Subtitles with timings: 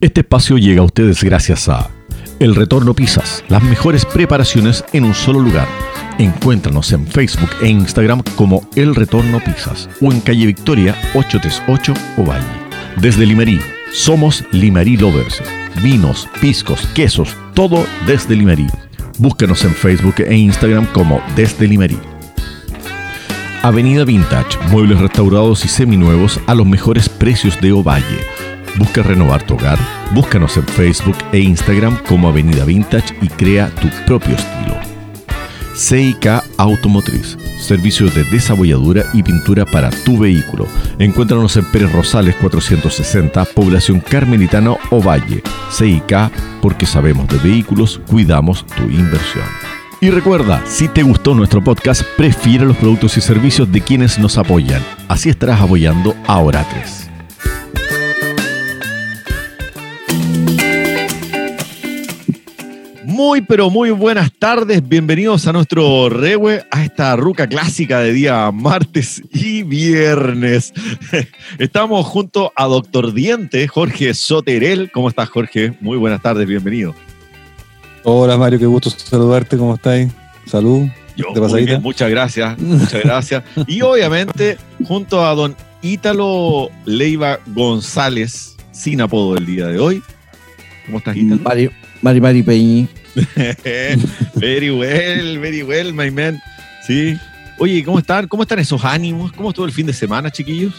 [0.00, 1.90] Este espacio llega a ustedes gracias a
[2.38, 5.68] El Retorno Pizzas, las mejores preparaciones en un solo lugar.
[6.16, 12.46] Encuéntranos en Facebook e Instagram como El Retorno Pizzas o en calle Victoria 838 Ovalle.
[12.96, 13.60] Desde Limerí,
[13.92, 15.42] somos Limerí Lovers.
[15.82, 18.68] Vinos, piscos, quesos, todo desde Limerí.
[19.18, 21.98] Búscanos en Facebook e Instagram como Desde Limerí.
[23.62, 28.39] Avenida Vintage, muebles restaurados y seminuevos a los mejores precios de Ovalle.
[28.78, 29.78] Busca renovar tu hogar,
[30.14, 34.76] búscanos en Facebook e Instagram como Avenida Vintage y crea tu propio estilo.
[35.74, 40.66] CIK Automotriz, servicios de desabolladura y pintura para tu vehículo.
[40.98, 45.42] Encuéntranos en Pérez Rosales 460, población Carmelitano Ovalle.
[45.70, 49.44] CIK, porque sabemos de vehículos, cuidamos tu inversión.
[50.02, 54.38] Y recuerda, si te gustó nuestro podcast, prefiere los productos y servicios de quienes nos
[54.38, 54.82] apoyan.
[55.08, 56.99] Así estarás apoyando a Oratres.
[63.22, 64.88] Muy, pero muy buenas tardes.
[64.88, 70.72] Bienvenidos a nuestro Rewe, a esta ruca clásica de día martes y viernes.
[71.58, 74.90] Estamos junto a Doctor Diente, Jorge Soterel.
[74.90, 75.74] ¿Cómo estás, Jorge?
[75.82, 76.94] Muy buenas tardes, bienvenido.
[78.04, 79.58] Hola, Mario, qué gusto saludarte.
[79.58, 80.10] ¿Cómo estáis?
[80.46, 80.88] Salud.
[81.14, 83.44] Yo, muy bien, muchas gracias, muchas gracias.
[83.66, 90.02] Y obviamente, junto a don Ítalo Leiva González, sin apodo el día de hoy.
[90.86, 91.42] ¿Cómo estás, Ítalo?
[91.42, 92.88] Mari, Mari, Mari Peñi.
[94.34, 96.40] very well, very well, my man.
[96.86, 97.18] Sí.
[97.58, 98.26] Oye, ¿cómo están?
[98.28, 99.32] ¿Cómo están esos ánimos?
[99.32, 100.74] ¿Cómo estuvo el fin de semana, chiquillos?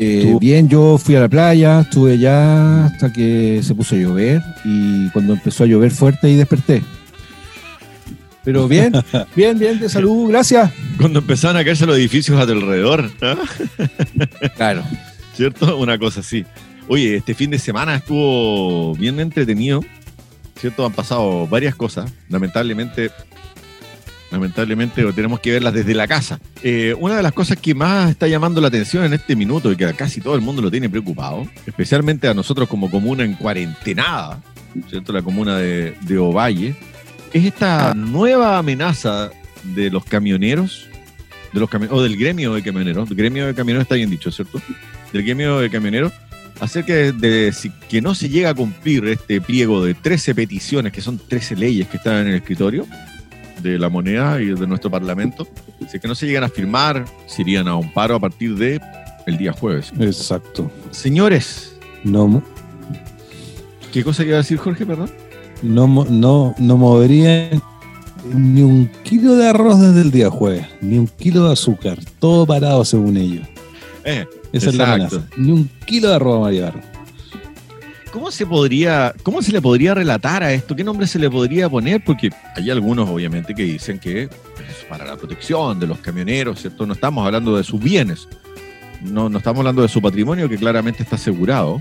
[0.00, 4.40] Eh, bien, yo fui a la playa, estuve allá hasta que se puso a llover
[4.64, 6.82] y cuando empezó a llover fuerte y desperté.
[8.44, 8.92] Pero bien,
[9.36, 10.72] bien, bien, de salud, gracias.
[10.96, 13.10] Cuando empezaron a caerse los edificios a tu alrededor.
[14.56, 14.84] Claro.
[15.34, 15.76] ¿Cierto?
[15.76, 16.44] Una cosa así.
[16.88, 19.84] Oye, este fin de semana estuvo bien entretenido.
[20.58, 20.84] ¿Cierto?
[20.84, 22.12] Han pasado varias cosas.
[22.28, 23.10] Lamentablemente,
[24.30, 26.40] lamentablemente tenemos que verlas desde la casa.
[26.62, 29.76] Eh, una de las cosas que más está llamando la atención en este minuto y
[29.76, 34.42] que casi todo el mundo lo tiene preocupado, especialmente a nosotros como comuna en cuarentenada,
[34.88, 35.12] ¿cierto?
[35.12, 36.74] La comuna de, Ovalle,
[37.32, 39.30] es esta nueva amenaza
[39.74, 40.88] de los camioneros,
[41.52, 43.10] de los o del gremio de camioneros.
[43.10, 44.60] El gremio de camioneros está bien dicho, ¿cierto?
[45.12, 46.12] Del gremio de camioneros
[46.60, 51.00] acerca de, si, que no se llega a cumplir este pliego de 13 peticiones, que
[51.00, 52.86] son 13 leyes que están en el escritorio
[53.62, 55.46] de la moneda y de nuestro parlamento,
[55.90, 58.80] si que no se llegan a firmar, se irían a un paro a partir de
[59.26, 59.92] el día jueves.
[59.98, 60.70] Exacto.
[60.90, 61.76] Señores.
[62.04, 62.42] No.
[63.92, 65.10] ¿Qué cosa iba a decir Jorge, perdón?
[65.62, 67.60] No, no, no moverían
[68.32, 72.46] ni un kilo de arroz desde el día jueves, ni un kilo de azúcar, todo
[72.46, 73.46] parado según ellos.
[74.04, 75.26] Eh, esa es la amenaza.
[75.36, 76.72] Ni un kilo de arroz Mario
[78.12, 80.74] ¿Cómo se podría, cómo se le podría relatar a esto?
[80.74, 82.02] ¿Qué nombre se le podría poner?
[82.02, 84.30] Porque hay algunos, obviamente, que dicen que es
[84.88, 86.86] para la protección de los camioneros, ¿cierto?
[86.86, 88.26] No estamos hablando de sus bienes,
[89.02, 91.80] no, no estamos hablando de su patrimonio, que claramente está asegurado,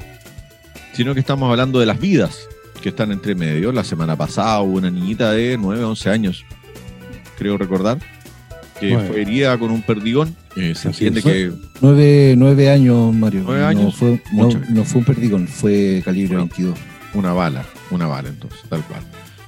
[0.93, 2.47] sino que estamos hablando de las vidas
[2.81, 3.71] que están entre medio.
[3.71, 6.45] La semana pasada hubo una niñita de 9, 11 años,
[7.37, 7.99] creo recordar,
[8.79, 10.35] que fue herida con un perdigón.
[10.55, 11.51] Eh, se entiende que.
[11.81, 13.43] Nueve, años, Mario.
[13.45, 13.85] Nueve años.
[13.85, 14.21] No fue,
[14.69, 16.77] no, fue un perdigón, fue calibre 22.
[17.13, 19.01] Una bala, una bala entonces, tal cual.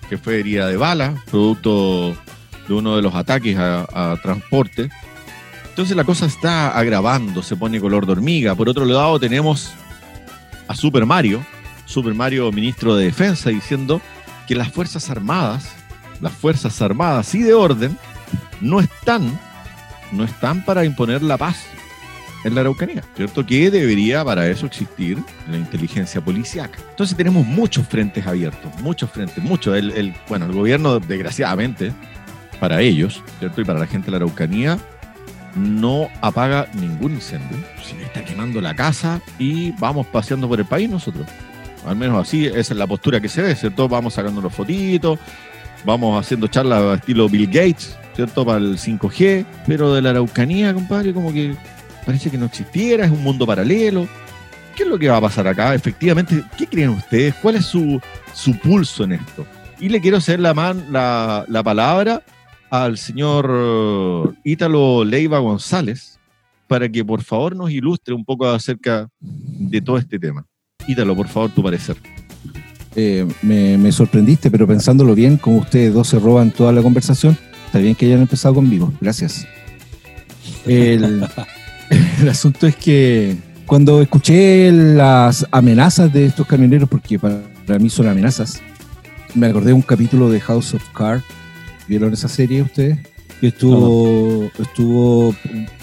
[0.09, 2.15] Que fue herida de bala, producto
[2.67, 4.89] de uno de los ataques a, transporte.
[5.69, 8.55] Entonces la cosa está agravando, se pone color de hormiga.
[8.55, 9.71] Por otro lado, tenemos
[10.67, 11.45] a Super Mario,
[11.85, 14.01] Super Mario, ministro de Defensa, diciendo
[14.47, 15.69] que las Fuerzas Armadas,
[16.21, 17.97] las Fuerzas Armadas y de orden,
[18.61, 19.39] no están,
[20.11, 21.65] no están para imponer la paz
[22.43, 23.45] en la Araucanía, ¿cierto?
[23.45, 25.17] Que debería para eso existir
[25.49, 26.79] la inteligencia policiaca.
[26.89, 29.77] Entonces tenemos muchos frentes abiertos, muchos frentes, muchos.
[29.77, 31.91] El, bueno, el gobierno, desgraciadamente,
[32.59, 33.61] para ellos, ¿cierto?
[33.61, 34.77] Y para la gente de la Araucanía,
[35.55, 37.57] no apaga ningún incendio.
[37.83, 41.27] Se está quemando la casa y vamos paseando por el país nosotros.
[41.85, 43.87] Al menos así, esa es la postura que se ve, ¿cierto?
[43.87, 45.17] Vamos sacando los fotitos,
[45.85, 48.45] vamos haciendo charlas estilo Bill Gates, ¿cierto?
[48.45, 51.55] Para el 5G, pero de la Araucanía, compadre, como que
[52.05, 54.07] parece que no existiera, es un mundo paralelo.
[54.75, 55.75] ¿Qué es lo que va a pasar acá?
[55.75, 57.35] Efectivamente, ¿qué creen ustedes?
[57.35, 57.99] ¿Cuál es su,
[58.33, 59.45] su pulso en esto?
[59.79, 62.23] Y le quiero hacer la, man, la, la palabra
[62.69, 66.19] al señor Ítalo Leiva González
[66.67, 70.45] para que por favor nos ilustre un poco acerca de todo este tema.
[70.87, 71.97] Ítalo, por favor, tu parecer.
[72.95, 77.37] Eh, me, me, sorprendiste, pero pensándolo bien, como ustedes dos se roban toda la conversación,
[77.69, 79.47] Está bien que hayan empezado conmigo, gracias.
[80.65, 81.23] El,
[82.27, 83.37] asunto es que
[83.67, 88.59] cuando escuché las amenazas de estos camioneros, porque para, para mí son amenazas,
[89.35, 91.23] me acordé de un capítulo de House of Cards.
[91.87, 92.97] ¿Vieron esa serie ustedes?
[93.39, 95.35] Que estuvo, estuvo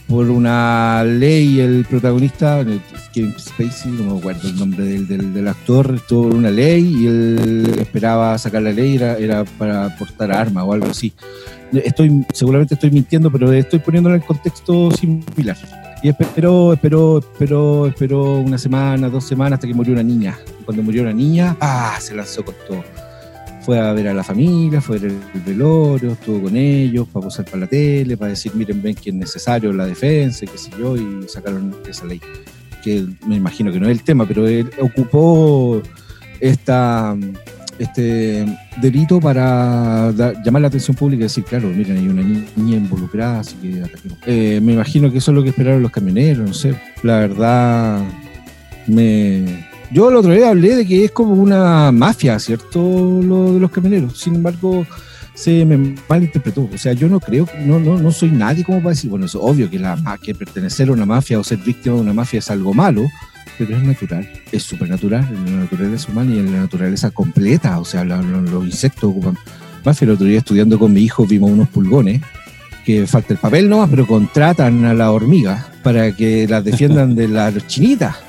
[0.09, 2.65] por una ley el protagonista,
[3.13, 6.97] Kevin Spacey, no me acuerdo el nombre del, del, del actor, estuvo por una ley
[7.01, 11.13] y él esperaba sacar la ley, era, era para portar armas o algo así.
[11.73, 15.57] Estoy, seguramente estoy mintiendo, pero estoy poniéndolo en el contexto similar.
[16.03, 20.39] Y esperó, esperó, esperó, esperó una semana, dos semanas hasta que murió una niña.
[20.65, 21.97] Cuando murió una niña, ¡ah!
[22.01, 23.06] se lanzó con todo
[23.67, 27.25] fue a ver a la familia, fue a ver el velorio, estuvo con ellos para
[27.25, 30.71] posar para la tele, para decir, miren, ven que es necesario la defensa, qué sé
[30.79, 32.21] yo, y sacaron esa ley.
[32.85, 35.83] Que me imagino que no es el tema, pero él ocupó
[36.39, 37.17] esta,
[37.81, 38.47] este
[38.81, 40.13] delito para
[40.45, 43.83] llamar la atención pública y decir, claro, miren, hay una niña involucrada, así que.
[44.27, 46.81] Eh, me imagino que eso es lo que esperaron los camioneros, no sé.
[47.03, 48.01] La verdad,
[48.87, 52.81] me, yo el otro día hablé de que es como una mafia, ¿cierto?
[53.23, 54.19] Lo de los camioneros.
[54.19, 54.87] Sin embargo,
[55.35, 56.69] se me malinterpretó.
[56.73, 59.35] O sea, yo no creo, no, no, no soy nadie como para decir, bueno, es
[59.35, 62.51] obvio que, la, que pertenecer a una mafia o ser víctima de una mafia es
[62.51, 63.07] algo malo,
[63.59, 67.79] pero es natural, es supernatural en la naturaleza humana y en la naturaleza completa.
[67.79, 69.39] O sea, los, los insectos ocupan
[69.85, 70.07] mafia.
[70.07, 72.23] El otro día estudiando con mi hijo vimos unos pulgones
[72.85, 77.29] que falta el papel nomás, pero contratan a la hormiga para que las defiendan de
[77.29, 78.26] las chinitas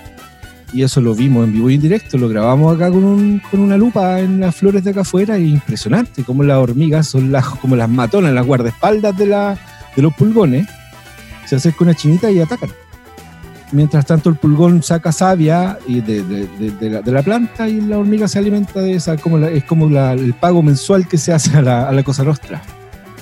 [0.74, 3.60] y eso lo vimos en vivo y en directo, lo grabamos acá con, un, con
[3.60, 7.46] una lupa en las flores de acá afuera y impresionante como las hormigas son las,
[7.46, 9.58] como las matonas, las guardaespaldas de, la,
[9.96, 10.68] de los pulgones,
[11.46, 12.70] se acerca una chinita y atacan.
[13.72, 17.82] Mientras tanto el pulgón saca savia y de, de, de, la, de, la, planta y
[17.82, 21.18] la hormiga se alimenta de esa, como la, es como la, el pago mensual que
[21.18, 22.62] se hace a la, a la cosa nostra.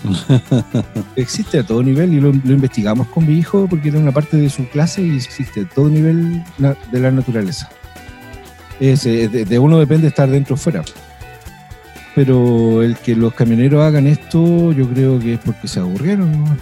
[1.15, 4.49] existe a todo nivel y lo, investigamos con mi hijo porque era una parte de
[4.49, 6.43] su clase y existe a todo nivel
[6.91, 7.69] de la naturaleza.
[8.79, 10.83] Es, de, uno depende estar dentro o fuera.
[12.13, 16.57] Pero el que los camioneros hagan esto, yo creo que es porque se aburrieron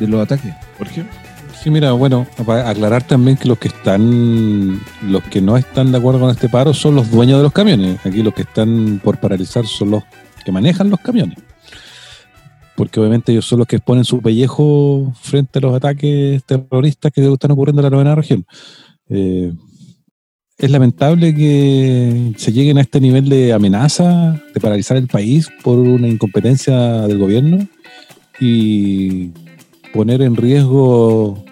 [0.00, 0.52] de los ataques.
[0.78, 1.04] ¿Por qué?
[1.62, 5.98] Sí, mira, bueno, para aclarar también que los que están, los que no están de
[5.98, 8.04] acuerdo con este paro son los dueños de los camiones.
[8.04, 10.04] Aquí los que están por paralizar son los
[10.44, 11.38] que manejan los camiones
[12.76, 17.32] porque obviamente ellos son los que exponen su pellejo frente a los ataques terroristas que
[17.32, 18.44] están ocurriendo en la novena región.
[19.08, 19.52] Eh,
[20.58, 25.78] es lamentable que se lleguen a este nivel de amenaza, de paralizar el país por
[25.78, 27.66] una incompetencia del gobierno
[28.40, 29.32] y
[29.92, 31.44] poner en riesgo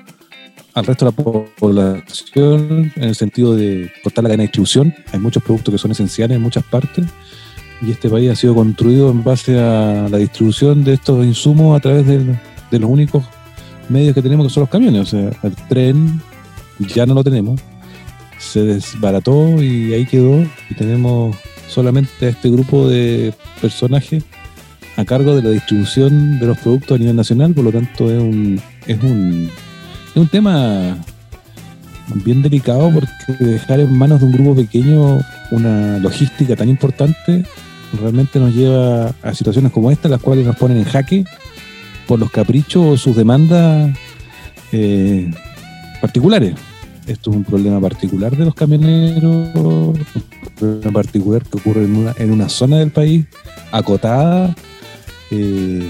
[0.74, 4.94] al resto de la población en el sentido de cortar la cadena de distribución.
[5.12, 7.06] Hay muchos productos que son esenciales en muchas partes
[7.86, 11.80] y este país ha sido construido en base a la distribución de estos insumos a
[11.80, 12.38] través de,
[12.78, 13.24] los únicos
[13.88, 15.02] medios que tenemos que son los camiones.
[15.02, 16.20] O sea, el tren
[16.80, 17.60] ya no lo tenemos,
[18.38, 21.36] se desbarató y ahí quedó y tenemos
[21.68, 24.24] solamente a este grupo de personajes
[24.96, 28.20] a cargo de la distribución de los productos a nivel nacional, por lo tanto es
[28.20, 29.50] un, es un,
[30.10, 30.96] es un tema
[32.24, 35.20] bien delicado porque dejar en manos de un grupo pequeño
[35.50, 37.44] una logística tan importante
[37.98, 41.24] realmente nos lleva a situaciones como esta, las cuales nos ponen en jaque
[42.06, 43.96] por los caprichos o sus demandas
[44.72, 45.30] eh,
[46.00, 46.54] particulares.
[47.06, 50.04] Esto es un problema particular de los camioneros, un
[50.56, 53.26] problema particular que ocurre en una, en una zona del país
[53.72, 54.54] acotada,
[55.30, 55.86] eh,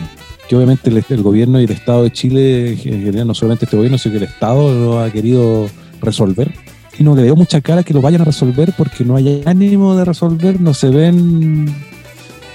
[0.48, 3.76] que obviamente el, el, gobierno y el Estado de Chile, en general, no solamente este
[3.76, 5.68] gobierno, sino que el Estado lo ha querido
[6.00, 6.52] resolver
[6.98, 9.96] y no le veo mucha cara que lo vayan a resolver porque no hay ánimo
[9.96, 11.74] de resolver, no se ven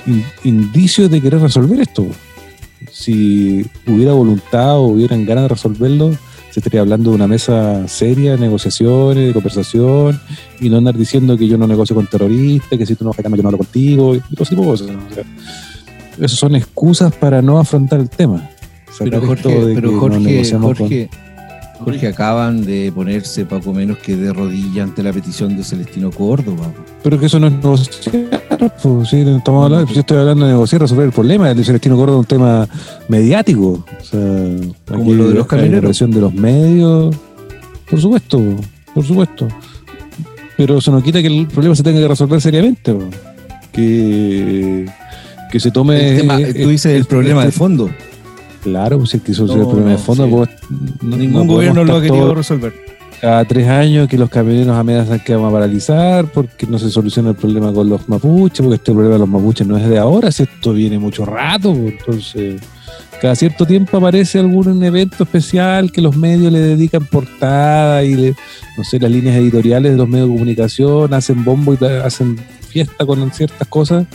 [0.09, 2.07] in, indicios de querer resolver esto.
[2.91, 6.11] Si hubiera voluntad o hubieran ganas de resolverlo,
[6.49, 10.19] se estaría hablando de una mesa seria de negociaciones, de conversación,
[10.59, 13.17] y no andar diciendo que yo no negocio con terroristas, que si tú no vas
[13.23, 14.87] yo no hablo contigo, y todo ese tipo de cosas.
[14.89, 15.23] O sea,
[16.17, 18.49] esas son excusas para no afrontar el tema.
[18.97, 21.09] Pero Jorge, pero Jorge, Jorge,
[21.79, 26.71] Jorge, acaban de ponerse poco menos que de rodilla ante la petición de Celestino Córdoba.
[27.03, 28.41] Pero que eso no es negociar,
[28.83, 31.49] pues, sí, estamos hablando, yo estoy hablando de negociar, resolver el problema.
[31.49, 32.67] El de Celestino Córdoba es un tema
[33.07, 33.85] mediático.
[33.99, 34.19] O sea,
[34.87, 35.85] Como lo de los camioneros.
[35.85, 37.15] presión de los medios.
[37.89, 38.41] Por supuesto,
[38.93, 39.47] por supuesto.
[40.57, 42.93] Pero eso no quita que el problema se tenga que resolver seriamente.
[43.71, 44.85] Que,
[45.49, 46.11] que se tome.
[46.11, 47.89] El tema, tú dices el, el problema de fondo.
[48.63, 50.45] Claro, pues es que no, es el problema de fondo.
[50.45, 50.65] sí.
[51.01, 52.73] no, Ningún gobierno lo ha querido resolver.
[53.21, 57.31] Cada tres años que los camioneros amenazan que vamos a paralizar porque no se soluciona
[57.31, 60.31] el problema con los mapuches, porque este problema de los mapuches no es de ahora,
[60.31, 62.61] si esto viene mucho rato, pues, entonces
[63.19, 68.35] cada cierto tiempo aparece algún evento especial que los medios le dedican portada y le,
[68.77, 72.37] no sé, las líneas editoriales de los medios de comunicación hacen bombo y hacen
[72.69, 74.05] fiesta con ciertas cosas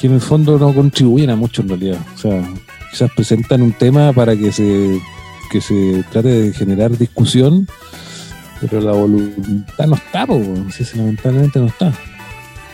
[0.00, 1.98] que en el fondo no contribuyen a mucho en realidad.
[2.14, 2.42] O sea,
[2.90, 5.00] quizás presentan un tema para que se,
[5.50, 7.66] que se trate de generar discusión,
[8.60, 10.40] pero la voluntad no está, po,
[10.94, 11.92] lamentablemente no está.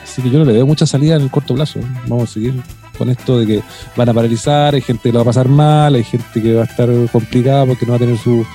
[0.02, 1.80] Así que yo no le veo mucha salida en el corto plazo.
[2.06, 2.54] Vamos a seguir
[2.96, 3.62] con esto de que
[3.96, 6.62] van a paralizar, hay gente que lo va a pasar mal, hay gente que va
[6.62, 8.46] a estar complicada porque no va a tener sus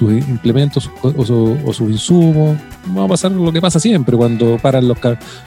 [0.00, 2.56] implementos o, sus insumos.
[2.96, 4.98] Va a pasar lo que pasa siempre cuando paran los,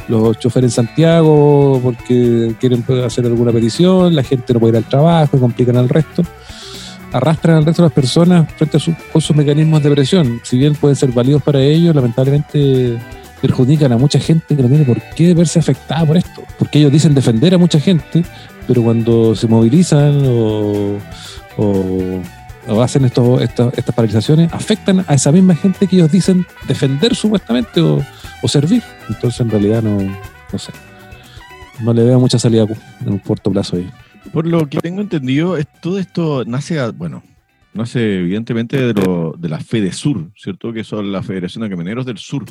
[0.08, 4.90] los choferes en Santiago porque quieren hacer alguna petición, la gente no puede ir al
[4.90, 6.24] trabajo y complican al resto.
[7.14, 10.40] Arrastran al resto de las personas frente a sus, con sus mecanismos de presión.
[10.44, 12.98] Si bien pueden ser válidos para ellos, lamentablemente
[13.42, 16.44] perjudican a mucha gente que no tiene por qué verse afectada por esto.
[16.60, 18.24] Porque ellos dicen defender a mucha gente,
[18.68, 21.00] pero cuando se movilizan o,
[22.82, 28.02] hacen estos, estas, paralizaciones, afectan a esa misma gente que ellos dicen defender supuestamente o,
[28.48, 28.84] servir.
[29.10, 30.72] Entonces, en realidad, no, no sé.
[31.82, 32.66] No le veo mucha salida
[33.02, 33.90] en un corto plazo ahí.
[34.32, 37.24] Por lo que tengo entendido, todo esto nace, bueno,
[37.74, 40.72] nace evidentemente de, lo, de la Fede Sur, ¿cierto?
[40.74, 42.46] Que son la Federación de Camioneros del Sur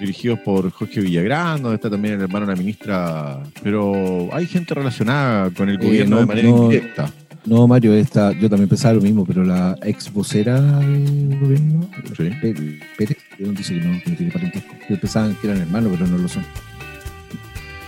[0.00, 4.74] dirigidos por Jorge Villagrán, donde está también el hermano de la ministra, pero hay gente
[4.74, 7.12] relacionada con el eh, gobierno de manera indirecta.
[7.46, 13.16] No, Mario, esta, yo también pensaba lo mismo, pero la ex vocera del gobierno, Pérez,
[13.38, 14.74] dice que no, tiene parentesco.
[15.00, 16.44] pensaban que eran hermanos, pero no lo son.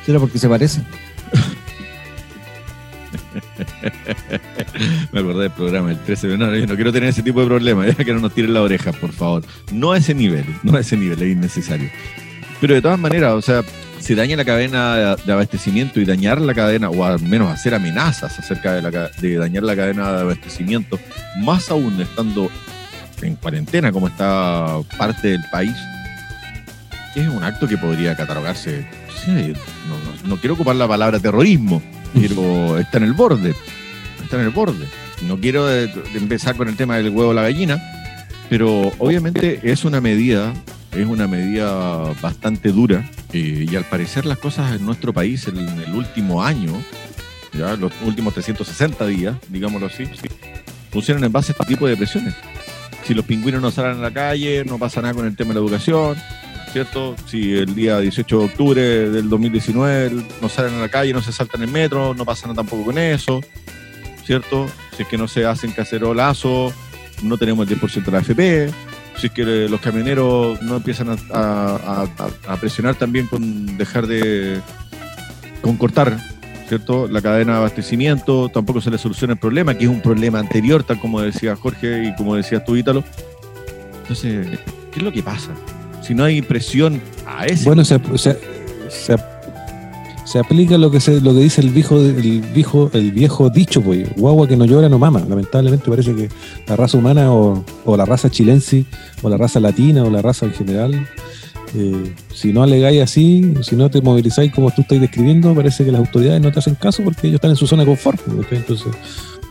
[0.07, 0.85] ¿Será porque se parecen?
[5.13, 7.47] Me acordé del programa el 13 de no, yo no quiero tener ese tipo de
[7.47, 9.43] problemas, que no nos tiren la oreja, por favor.
[9.73, 11.91] No a ese nivel, no a ese nivel, es innecesario.
[12.61, 13.63] Pero de todas maneras, o sea,
[13.99, 18.39] si daña la cadena de abastecimiento y dañar la cadena, o al menos hacer amenazas
[18.39, 20.99] acerca de, la, de dañar la cadena de abastecimiento,
[21.39, 22.51] más aún estando
[23.23, 25.75] en cuarentena como está parte del país,
[27.15, 28.87] es un acto que podría catalogarse,
[30.25, 31.83] no quiero ocupar la palabra terrorismo,
[32.15, 33.55] pero está en el borde,
[34.23, 34.87] está en el borde.
[35.27, 37.81] No quiero empezar con el tema del huevo o la gallina,
[38.49, 40.53] pero obviamente es una medida,
[40.93, 45.59] es una medida bastante dura eh, y al parecer las cosas en nuestro país en,
[45.59, 46.73] el último año,
[47.53, 50.05] ya los últimos 360 días, digámoslo así,
[50.91, 52.35] funcionan en base a este tipo de presiones.
[53.05, 55.55] Si los pingüinos no salen a la calle, no pasa nada con el tema de
[55.55, 56.17] la educación,
[56.73, 57.15] ¿cierto?
[57.27, 61.33] Si el día 18 de octubre del 2019 no salen a la calle, no se
[61.33, 63.41] saltan en metro, no pasa nada tampoco con eso,
[64.25, 64.69] ¿cierto?
[64.97, 66.73] Si es que no se hacen cacerolazos,
[67.23, 68.75] no tenemos el 10% de la AFP,
[69.19, 74.59] si es que los camioneros no empiezan a, presionar también con dejar de,
[75.61, 76.19] con cortar,
[76.69, 77.07] ¿cierto?
[77.07, 80.83] La cadena de abastecimiento, tampoco se le soluciona el problema, que es un problema anterior,
[80.85, 83.05] tal como decía Jorge y como decías tú, Ítalo.
[84.01, 84.59] Entonces,
[84.91, 85.51] ¿qué es lo que pasa?
[86.03, 87.65] Si no hay presión a ese.
[87.65, 88.01] Bueno, se,
[90.25, 93.81] se, aplica lo que se, lo que dice el viejo, el viejo, el viejo dicho,
[93.83, 95.25] pues, guagua que no llora no mama.
[95.29, 96.29] Lamentablemente parece que
[96.67, 97.65] la raza humana o,
[97.97, 98.85] la raza chilense
[99.23, 101.07] o la raza latina o la raza en general,
[101.75, 105.93] eh, si no alegáis así, si no te movilizáis como tú estás describiendo, parece que
[105.93, 108.21] las autoridades no te hacen caso porque ellos están en su zona de confort.
[108.21, 108.93] Pues, Entonces,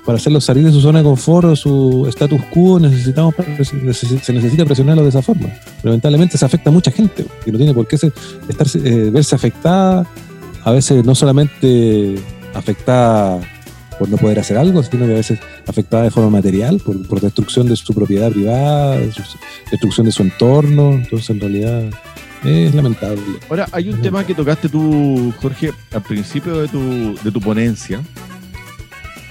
[0.05, 4.65] para hacerlos salir de su zona de confort o su status quo, necesitamos se necesita
[4.65, 5.49] presionarlos de esa forma.
[5.83, 8.11] Lamentablemente se afecta a mucha gente que no tiene por qué estar,
[8.83, 10.07] eh, verse afectada,
[10.63, 12.15] a veces no solamente
[12.53, 13.39] afectada
[13.99, 17.67] por no poder hacer algo, sino que a veces afectada de forma material, por, destrucción
[17.67, 18.97] de su propiedad privada,
[19.69, 20.93] destrucción de su entorno.
[20.93, 21.83] Entonces, en realidad,
[22.43, 23.21] es lamentable.
[23.47, 28.01] Ahora, hay un tema que tocaste tú, Jorge, al principio de tu, de tu ponencia,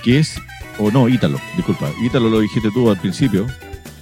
[0.04, 0.36] que es
[0.80, 3.46] o no, Ítalo, disculpa, Ítalo lo dijiste tú al principio,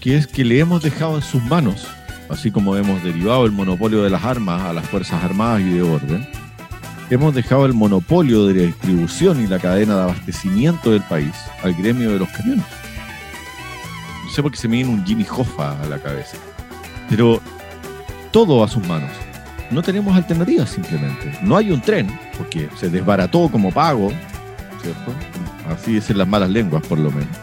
[0.00, 1.86] que es que le hemos dejado en sus manos,
[2.28, 5.82] así como hemos derivado el monopolio de las armas a las Fuerzas Armadas y de
[5.82, 6.26] orden,
[7.10, 11.74] hemos dejado el monopolio de la distribución y la cadena de abastecimiento del país al
[11.74, 12.64] gremio de los camiones.
[14.24, 16.36] No sé por qué se me viene un Jimmy Hoffa a la cabeza,
[17.08, 17.40] pero
[18.30, 19.10] todo a sus manos.
[19.70, 21.38] No tenemos alternativas simplemente.
[21.42, 22.08] No hay un tren,
[22.38, 24.10] porque se desbarató como pago,
[24.80, 25.12] ¿cierto?
[25.70, 27.36] Así dicen las malas lenguas por lo menos.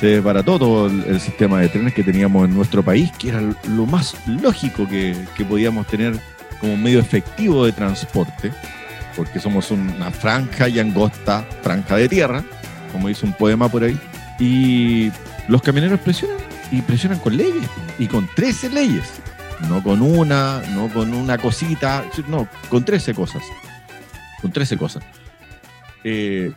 [0.00, 3.84] Se desbarató todo el, sistema de trenes que teníamos en nuestro país, que era lo
[3.84, 5.16] más lógico que,
[5.48, 6.18] podíamos tener
[6.60, 8.52] como medio efectivo de transporte,
[9.16, 12.44] porque somos una franja y angosta franja de tierra,
[12.92, 13.98] como dice un poema por ahí,
[14.38, 15.10] y
[15.48, 16.36] los camioneros presionan,
[16.70, 19.04] y presionan con leyes, y con 13 leyes,
[19.68, 23.42] no con una, no con una cosita, no, con 13 cosas,
[24.40, 25.02] con 13 cosas.
[26.04, 26.52] Eh,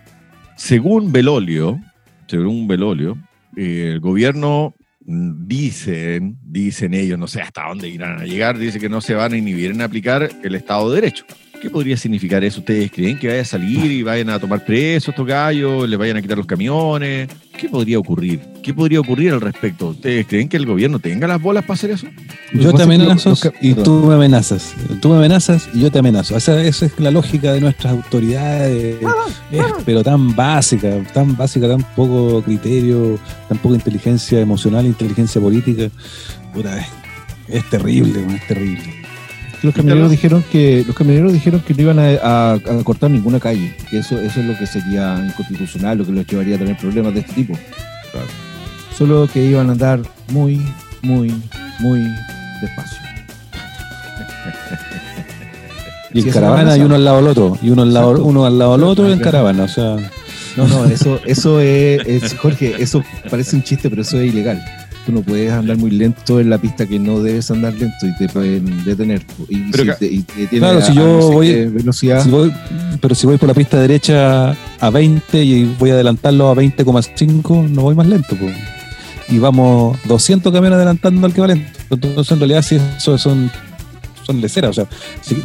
[0.62, 1.82] según Belolio,
[2.28, 3.18] según Belolio,
[3.58, 8.88] eh, el gobierno dicen, dicen ellos, no sé hasta dónde irán a llegar, dice que
[8.88, 11.26] no se van a inhibir en aplicar el Estado de Derecho.
[11.62, 12.60] ¿Qué podría significar eso?
[12.60, 15.88] ¿Ustedes creen que vaya a salir y vayan a tomar presos estos gallos?
[15.88, 17.30] ¿Les vayan a quitar los camiones?
[17.56, 18.40] ¿Qué podría ocurrir?
[18.64, 19.90] ¿Qué podría ocurrir al respecto?
[19.90, 22.08] ¿Ustedes creen que el gobierno tenga las bolas para hacer eso?
[22.52, 24.74] Yo te amenazo y tú me amenazas.
[25.02, 26.36] Tú me amenazas y yo te amenazo.
[26.36, 28.98] Esa, esa es la lógica de nuestras autoridades.
[29.52, 35.92] Es, pero tan básica, tan básica, tan poco criterio, tan poca inteligencia emocional, inteligencia política.
[36.56, 36.88] Puta, es,
[37.50, 39.01] es terrible, es terrible.
[39.64, 43.40] Los camioneros dijeron que los camioneros dijeron que no iban a, a- a cortar ninguna
[43.40, 46.78] calle, que eso eso es lo que sería inconstitucional, lo que los llevaría a tener
[46.78, 47.54] problemas de este tipo.
[48.12, 48.28] Claro.
[48.98, 50.00] Solo que iban a andar
[50.30, 50.62] muy,
[51.04, 51.32] muy,
[51.80, 52.00] muy
[52.62, 52.98] despacio.
[56.14, 56.86] Y en caravana no y pasa.
[56.86, 57.58] uno al lado del otro.
[57.62, 58.30] Y uno al lado, Exacto.
[58.30, 59.64] uno al lado del otro en caravana.
[59.64, 59.96] O sea,
[60.58, 64.62] No, no, eso, eso es, es- Jorge, eso parece un chiste, pero eso es ilegal.
[65.06, 68.16] Tú no puedes andar muy lento en la pista que no debes andar lento y
[68.18, 69.24] te pueden detener.
[69.50, 71.66] Y Pero si ca- te- y te tiene Claro, a- si yo no sé voy-
[71.68, 72.24] velocidad.
[72.24, 72.54] si voy,
[73.02, 77.64] pero si voy por la pista derecha a 20 y voy a adelantarlo a 20,5,
[77.68, 78.36] no voy más lento.
[79.28, 81.80] Y vamos 200 camiones adelantando al que va lento.
[81.90, 83.50] Entonces, en realidad, sí, eso son,
[84.24, 84.70] son leceras.
[84.72, 84.88] O sea,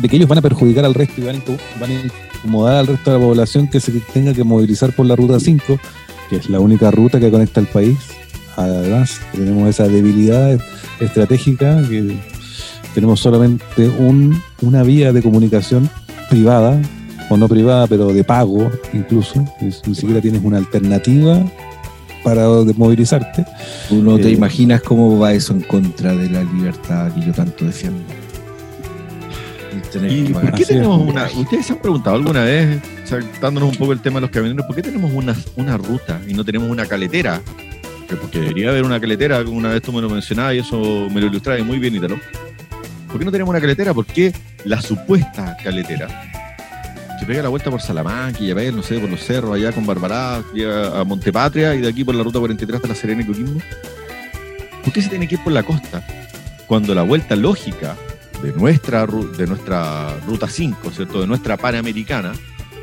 [0.01, 1.43] de que ellos van a perjudicar al resto y van
[1.81, 1.95] van a
[2.39, 5.79] incomodar al resto de la población que se tenga que movilizar por la ruta 5,
[6.29, 7.97] que es la única ruta que conecta al país.
[8.57, 10.59] Además, tenemos esa debilidad
[11.01, 12.17] estratégica que
[12.95, 15.89] tenemos solamente un, una vía de comunicación
[16.31, 16.81] privada,
[17.29, 21.45] o no privada, pero de pago incluso, es- ni siquiera tienes una alternativa
[22.25, 22.47] para
[22.77, 23.45] movilizarte.
[23.89, 27.33] Tú no te Eh, imaginas cómo va eso en contra de la libertad que yo
[27.33, 28.01] tanto defiendo.
[29.73, 31.29] El tener ¿Y que por qué tenemos un una.?
[31.37, 34.75] ¿Ustedes se han preguntado alguna vez, saltándonos un poco el tema de los camioneros, por
[34.75, 37.41] qué tenemos una, una ruta y no tenemos una caletera?
[38.09, 41.21] Que Porque debería haber una caletera, una vez tú me lo mencionabas y eso me
[41.21, 42.19] lo ilustraba muy bien, Ítalo.
[43.09, 43.95] ¿Por qué no tenemos una caletera?
[43.95, 44.33] ¿Por qué
[44.65, 46.09] la supuesta caletera
[47.19, 49.87] se pega la vuelta por Salamanca y ves, no sé, por los cerros, allá con
[49.87, 53.61] Barbará, a Montepatria y de aquí por la ruta 43 hasta La Serena y Coquimbo?
[54.85, 56.07] ¿Por qué se tiene que ir por la costa?
[56.67, 57.97] Cuando la vuelta lógica
[58.43, 61.21] de nuestra, de nuestra ruta 5, ¿cierto?
[61.21, 62.33] De nuestra Panamericana,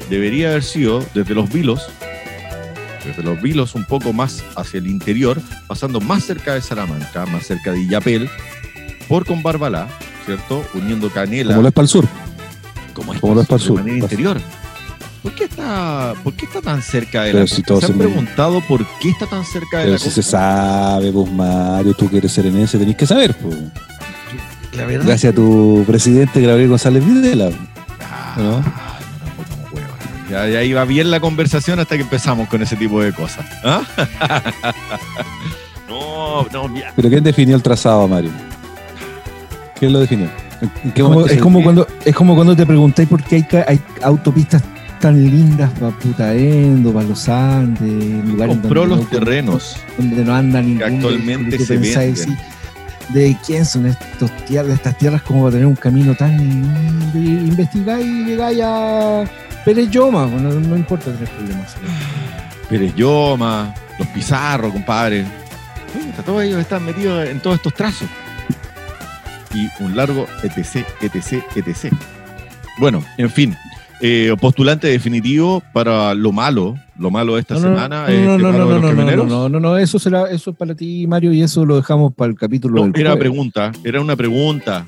[0.10, 1.90] debería haber sido desde los Vilos,
[3.06, 7.46] desde los Vilos un poco más hacia el interior, pasando más cerca de Salamanca, más
[7.46, 8.30] cerca de Illapel,
[9.08, 9.88] por con Barbalá,
[10.26, 10.66] ¿cierto?
[10.74, 11.52] Uniendo Canela.
[11.52, 12.08] Como lo es para el sur.
[12.94, 13.80] como como lo es para el de sur.
[13.80, 14.42] manera interior.
[15.22, 17.68] ¿Por qué está, por qué está tan cerca de Pero la si costa?
[17.68, 20.22] todos ¿Se han preguntado por qué está tan cerca de Pero la si costa?
[20.22, 23.34] se sabe, pues Mario, tú que eres serenense, tenés que saber.
[23.36, 23.56] Pues.
[24.74, 27.52] La verdad Gracias a que- tu presidente Gabriel González Videla.
[28.02, 28.83] Ah, ¿No?
[30.34, 33.46] Ya, ya iba bien la conversación hasta que empezamos con ese tipo de cosas.
[33.64, 33.84] ¿Ah?
[35.88, 36.92] no, no, ya.
[36.96, 38.32] Pero ¿quién definió el trazado, Mario?
[39.80, 40.28] ¿Quién lo definió?
[40.62, 43.82] ¿En qué Es como, es cuando, es como cuando te preguntáis por qué hay, hay
[44.02, 44.64] autopistas
[45.00, 49.76] tan lindas para Putaendo, para los Andes, lugares Compró donde los no- terrenos.
[49.98, 52.38] donde no anda ningún actualmente vehículo, y tú se pensáis, venden.
[52.38, 57.20] sí, ¿De quién son estos tierras, estas tierras como para tener un camino tan lindo?
[57.20, 59.26] Y investigáis y llegáis a
[59.66, 61.76] Pérez Lloma, bueno, no, no importa tener problemas.
[62.70, 65.26] Pérez Lloma, los Pizarro, compadre.
[65.94, 68.08] Puta, Todos ellos están metidos en todos estos trazos.
[69.54, 71.94] Y un largo etc, etc, etc.
[72.80, 73.56] Bueno, en fin.
[74.02, 78.20] eh, postulante definitivo para lo malo, lo malo de esta No, no, semana no, es
[78.26, 80.76] no, este no, no, no, no, no, no, no, no, eso, será, eso es para
[80.76, 83.20] ti, Mario, y eso lo dejamos para el capítulo No, del era jueves.
[83.20, 84.86] pregunta, era una pregunta.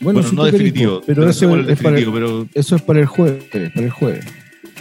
[0.00, 3.44] Bueno, no definitivo, pero eso el es, para, definitivo, pero eso es para el jueves,
[3.44, 4.24] para el jueves.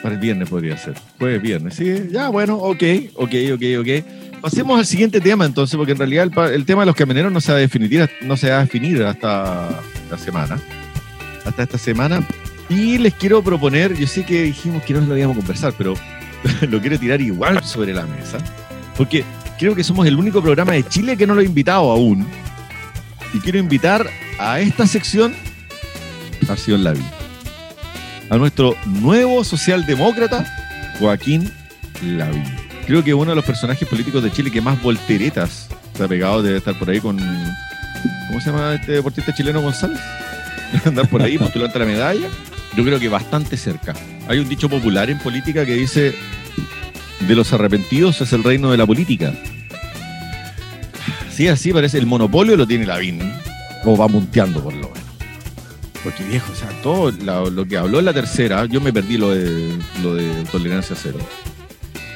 [0.02, 0.96] para el viernes podría ser.
[1.20, 1.76] Jueves, viernes.
[1.76, 2.84] Sí, ya, bueno, ok,
[3.16, 4.42] ok, ok, ok.
[4.42, 7.42] Pasemos al siguiente tema entonces, porque en realidad el, el tema de los camioneros no
[7.42, 10.60] se va a definir, no se va a definir hasta la semana.
[11.46, 12.28] Hasta esta semana.
[12.70, 15.94] Y les quiero proponer, yo sé que dijimos que no lo íbamos a conversar, pero
[16.70, 18.38] lo quiero tirar igual sobre la mesa.
[18.98, 19.24] Porque
[19.58, 22.26] creo que somos el único programa de Chile que no lo he invitado aún.
[23.34, 25.34] Y quiero invitar a esta sección
[26.48, 27.06] a Sion Lavín.
[28.30, 30.46] A nuestro nuevo socialdemócrata,
[31.00, 31.52] Joaquín
[32.02, 32.44] Lavín.
[32.86, 36.44] Creo que uno de los personajes políticos de Chile que más volteretas se ha pegado
[36.44, 37.18] debe estar por ahí con.
[37.18, 40.00] ¿Cómo se llama este deportista chileno González?
[40.86, 42.28] Andar por ahí postulante la medalla.
[42.76, 43.94] Yo creo que bastante cerca.
[44.28, 46.14] Hay un dicho popular en política que dice:
[47.28, 49.34] De los arrepentidos es el reino de la política.
[51.32, 51.98] Sí, así parece.
[51.98, 53.20] El monopolio lo tiene Lavín.
[53.86, 55.06] O va munteando por lo menos.
[56.04, 59.32] Porque viejo, o sea, todo lo que habló en la tercera, yo me perdí lo
[59.32, 61.18] de, lo de tolerancia cero.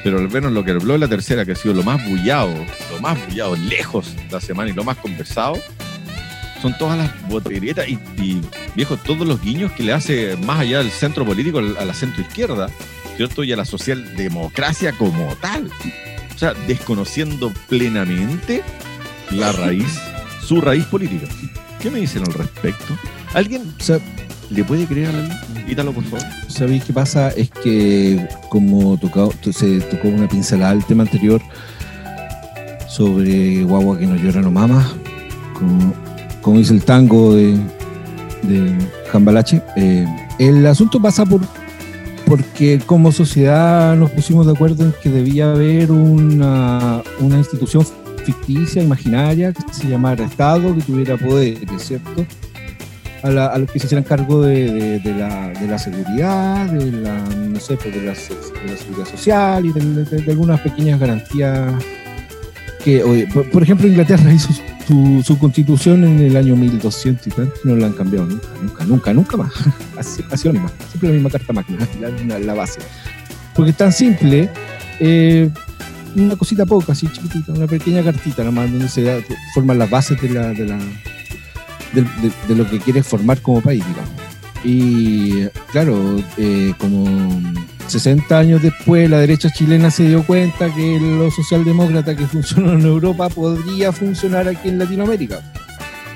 [0.04, 2.54] pero al menos lo que habló la tercera, que ha sido lo más bullado,
[2.92, 5.58] lo más bullado lejos la semana y lo más conversado,
[6.62, 8.40] son todas las botelletas y, y
[8.76, 12.22] viejo, todos los guiños que le hace más allá del centro político a la centro
[12.22, 12.68] izquierda,
[13.16, 13.44] ¿cierto?
[13.44, 15.70] Y a la socialdemocracia como tal.
[16.34, 18.62] O sea, desconociendo plenamente
[19.30, 19.98] la raíz,
[20.50, 21.28] su raíz política.
[21.80, 22.96] ¿Qué me dicen al respecto?
[23.34, 24.00] ¿Alguien O sea,
[24.50, 26.26] le puede creer a Ítalo, por favor?
[26.48, 27.28] ¿Sabéis qué pasa?
[27.28, 31.40] Es que como tocado, se tocó una pincelada al tema anterior
[32.88, 34.92] sobre guagua que no llora no mama,
[35.56, 35.94] como,
[36.42, 37.56] como dice el tango de,
[38.42, 38.76] de
[39.12, 40.04] Jambalache, eh,
[40.40, 41.42] el asunto pasa por
[42.26, 47.84] porque como sociedad nos pusimos de acuerdo en que debía haber una, una institución
[48.20, 52.26] ficticia, imaginaria, que se llamara Estado, que tuviera poderes, ¿cierto?
[53.22, 57.76] a, la- a los que se hicieran cargo de, la, seguridad, de la, no sé,
[57.76, 61.72] pues, de, la, seguridad social y de, algunas pequeñas garantías
[62.84, 64.48] que, por, ejemplo, Inglaterra hizo
[65.22, 67.32] su, constitución en el año 1200 y
[67.64, 69.52] no la han cambiado nunca, nunca, nunca, nunca más.
[69.98, 72.80] Así, así misma, siempre la misma carta la, la- la base.
[73.54, 74.48] Porque es tan simple,
[74.98, 75.50] eh,
[76.16, 79.18] una cosita poca, así chiquitita, una pequeña cartita nomás, donde se da-
[79.54, 80.78] forman las bases de la, de la,
[81.92, 84.10] de, lo que quieres formar como país, digamos.
[84.62, 87.06] Y claro, eh, como
[87.86, 92.82] 60 años después la derecha chilena se dio cuenta que lo socialdemócrata que funcionó en
[92.82, 95.40] Europa podría funcionar aquí en Latinoamérica.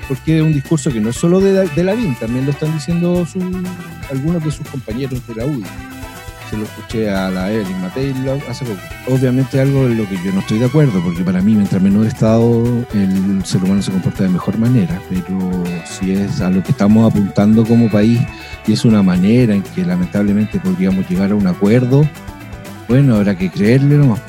[0.07, 3.25] Porque es un discurso que no es solo de, de Lavín, también lo están diciendo
[3.25, 3.39] su-
[4.11, 5.63] algunos de sus compañeros de la UDI.
[6.49, 7.83] Se lo escuché a la Evelyn
[8.47, 8.79] hace poco.
[9.07, 12.05] Obviamente algo en lo que yo no estoy de acuerdo, porque para mí mientras menor
[12.05, 16.71] Estado el ser humano se comporta de mejor manera, pero si es a lo que
[16.71, 18.19] estamos apuntando como país
[18.67, 22.07] y es una manera en que lamentablemente podríamos llegar a un acuerdo,
[22.87, 24.19] bueno, habrá que creerle nomás,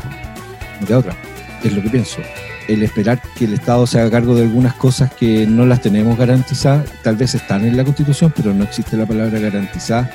[0.81, 1.17] no queda otra,
[1.63, 2.19] es lo que pienso.
[2.67, 6.19] El esperar que el Estado se haga cargo de algunas cosas que no las tenemos
[6.19, 10.11] garantizadas, tal vez están en la Constitución, pero no existe la palabra garantizada,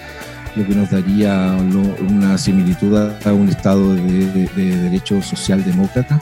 [0.56, 1.56] lo que nos daría
[2.10, 6.20] una similitud a un Estado de, de- de derecho socialdemócrata.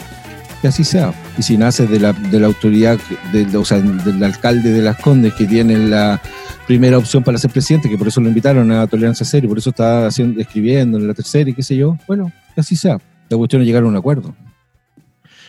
[0.61, 1.13] Que así sea.
[1.37, 2.99] Y si nace de la, de la autoridad,
[3.31, 6.21] de- o sea, del alcalde de Las Condes, que tiene la
[6.67, 9.57] primera opción para ser presidente, que por eso lo invitaron a Tolerancia Cero, y por
[9.57, 12.99] eso está haciendo, escribiendo en la tercera y qué sé yo, bueno, que así sea.
[13.29, 14.35] La cuestión es llegar a un acuerdo.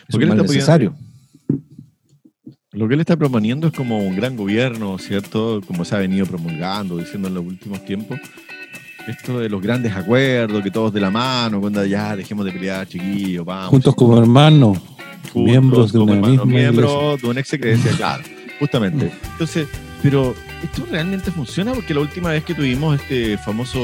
[0.07, 0.95] Es ¿Por qué un mal necesario.
[2.73, 5.59] Lo que él está proponiendo es como un gran gobierno, ¿cierto?
[5.67, 8.17] Como se ha venido promulgando, diciendo en los últimos tiempos.
[9.07, 12.87] Esto de los grandes acuerdos, que todos de la mano, cuando ya dejemos de pelear,
[12.87, 13.69] chiquillos, vamos.
[13.69, 14.77] Juntos como hermanos,
[15.33, 18.23] miembros de una hermanos, misma miembros de una ex iglesia, claro,
[18.59, 19.11] justamente.
[19.33, 19.67] Entonces,
[20.03, 23.79] pero esto realmente funciona porque la última vez que tuvimos este famoso,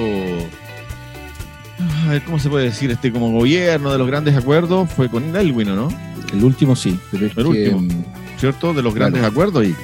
[2.06, 2.92] a ver, ¿cómo se puede decir?
[2.92, 5.88] Este como gobierno de los grandes acuerdos fue con Elwin, ¿o ¿no?
[6.34, 7.80] El último sí, pero El último.
[7.82, 8.04] mm,
[8.40, 8.74] ¿Cierto?
[8.74, 9.32] De los grandes Claro.
[9.32, 9.76] acuerdos y,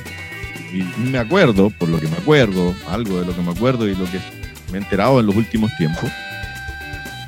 [0.78, 3.96] y me acuerdo, por lo que me acuerdo, algo de lo que me acuerdo y
[3.96, 4.20] lo que
[4.74, 6.10] me he enterado en los últimos tiempos,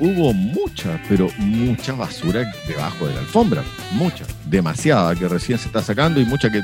[0.00, 3.62] hubo mucha, pero mucha basura debajo de la alfombra.
[3.92, 6.60] Mucha, demasiada, que recién se está sacando y mucha que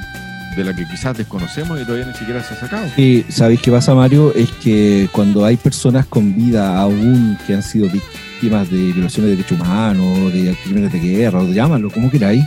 [0.57, 2.87] de la que quizás desconocemos y todavía ni siquiera se ha sacado.
[2.97, 4.35] Sí, ¿sabéis qué pasa, Mario?
[4.35, 9.37] Es que cuando hay personas con vida aún que han sido víctimas de violaciones de
[9.37, 12.45] derechos humanos, de crímenes de guerra, o llámalo como queráis,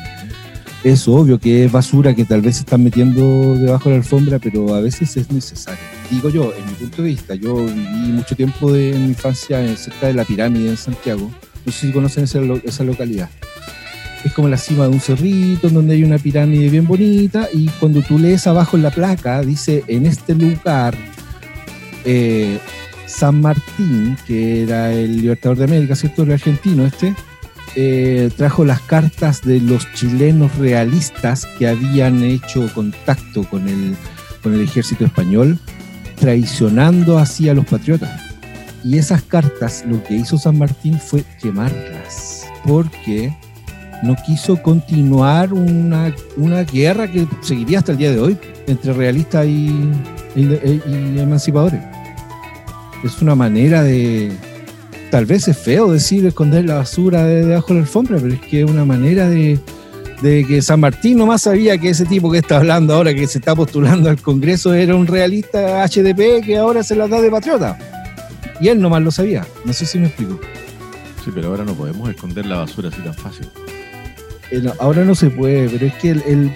[0.86, 4.40] es obvio que es basura que tal vez se están metiendo debajo de la alfombra,
[4.40, 5.80] pero a veces es necesario.
[6.12, 10.08] Digo yo, en mi punto de vista, yo viví mucho tiempo de mi infancia cerca
[10.08, 11.32] de la pirámide en Santiago.
[11.66, 13.30] No sé si conocen esa, lo- esa localidad.
[14.24, 18.02] Es como la cima de un cerrito donde hay una pirámide bien bonita y cuando
[18.02, 20.96] tú lees abajo en la placa dice en este lugar
[22.06, 22.60] eh,
[23.08, 26.24] San Martín, que era el libertador de América, ¿cierto?
[26.24, 27.14] El argentino este,
[27.76, 33.96] eh, trajo las cartas de los chilenos realistas que habían hecho contacto con el,
[34.44, 35.60] con el ejército español,
[36.20, 38.22] traicionando así a los patriotas.
[38.84, 43.36] Y esas cartas, lo que hizo San Martín fue quemarlas, porque
[44.04, 49.46] no quiso continuar una, una guerra que seguiría hasta el día de hoy entre realistas
[49.48, 49.70] y,
[50.36, 50.82] y-
[51.16, 51.82] y emancipadores.
[53.04, 54.32] Es una manera de...
[55.12, 58.42] Tal vez es feo decir esconder la basura de- debajo de la alfombra, pero es
[58.42, 59.60] que es una manera de,
[60.22, 63.38] de que San Martín nomás sabía que ese tipo que está hablando ahora, que se
[63.38, 67.78] está postulando al Congreso, era un realista HDP que ahora se las da de patriota.
[68.60, 69.46] Y él nomás lo sabía.
[69.64, 70.40] No sé si me explico.
[71.24, 73.48] Sí, pero ahora no podemos esconder la basura así tan fácil.
[74.52, 76.52] Eh, no, ahora no se puede, pero es que el, el-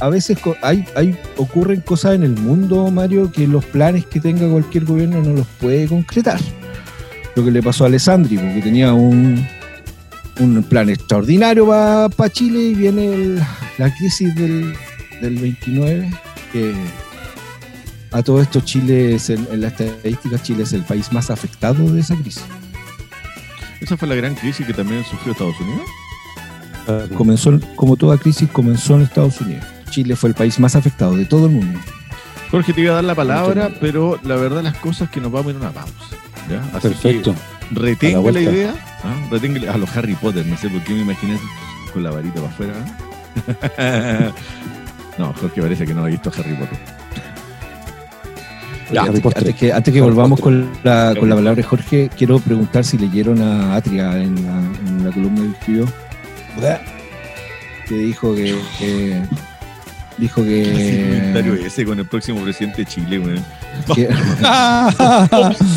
[0.00, 4.48] a veces hay, hay, ocurren cosas en el mundo, Mario, que los planes que tenga
[4.48, 6.40] cualquier gobierno no los puede concretar.
[7.36, 9.44] Lo que le pasó a Alessandri, porque tenía un,
[10.38, 13.42] un plan extraordinario para Chile y viene el-
[13.78, 14.74] la crisis del,
[15.20, 16.10] del 29,
[16.52, 16.72] que
[18.12, 21.90] a todo esto Chile es, el- en la estadística, Chile es el país más afectado
[21.92, 22.44] de esa crisis.
[23.80, 25.86] Esa fue la gran crisis que también sufrió Estados Unidos.
[27.16, 29.64] Comenzó, en- como toda crisis, comenzó en Estados Unidos.
[29.90, 31.80] Chile fue el país más afectado de todo el mundo.
[32.50, 35.48] Jorge, te iba a dar la palabra, pero la verdad las cosas que nos vamos
[35.48, 35.92] a ir a una pausa.
[36.48, 36.60] ¿Ya?
[36.76, 37.34] Así Perfecto.
[37.34, 38.74] que retenga la idea.
[39.04, 39.14] ¿ah?
[39.30, 41.38] Retenga a los Harry Potter, no sé por qué me imaginé
[41.92, 42.72] con la varita para afuera.
[43.78, 44.30] ¿ah?
[45.18, 46.78] no, Jorge parece que no ha visto Harry Potter.
[48.92, 49.38] Ya, antes, Harry Potter.
[49.38, 52.98] antes que, antes que volvamos con la, con la palabra de Jorge, quiero preguntar si
[52.98, 55.86] leyeron a Atria en la, en la columna que escribió,
[57.88, 59.22] que dijo que, que-
[60.18, 63.36] dijo ¿Qué comentario que, ese con el próximo presidente de Chile, güey?
[63.94, 64.08] que-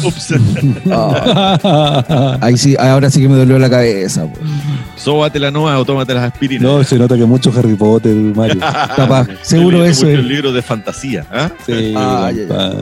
[0.06, 0.34] Ups.
[0.92, 4.28] Ah, ahí sí, ahora sí que me dolió la cabeza.
[4.96, 6.64] Sóbate la nueva o tómate las aspirinas.
[6.64, 8.60] no, se nota que mucho Harry Potter, Mario.
[8.96, 10.20] Capaz, seguro eso es.
[10.24, 11.26] libros de fantasía.
[11.32, 11.50] ¿ah?
[11.66, 12.74] Sí, Ah, ya, ya.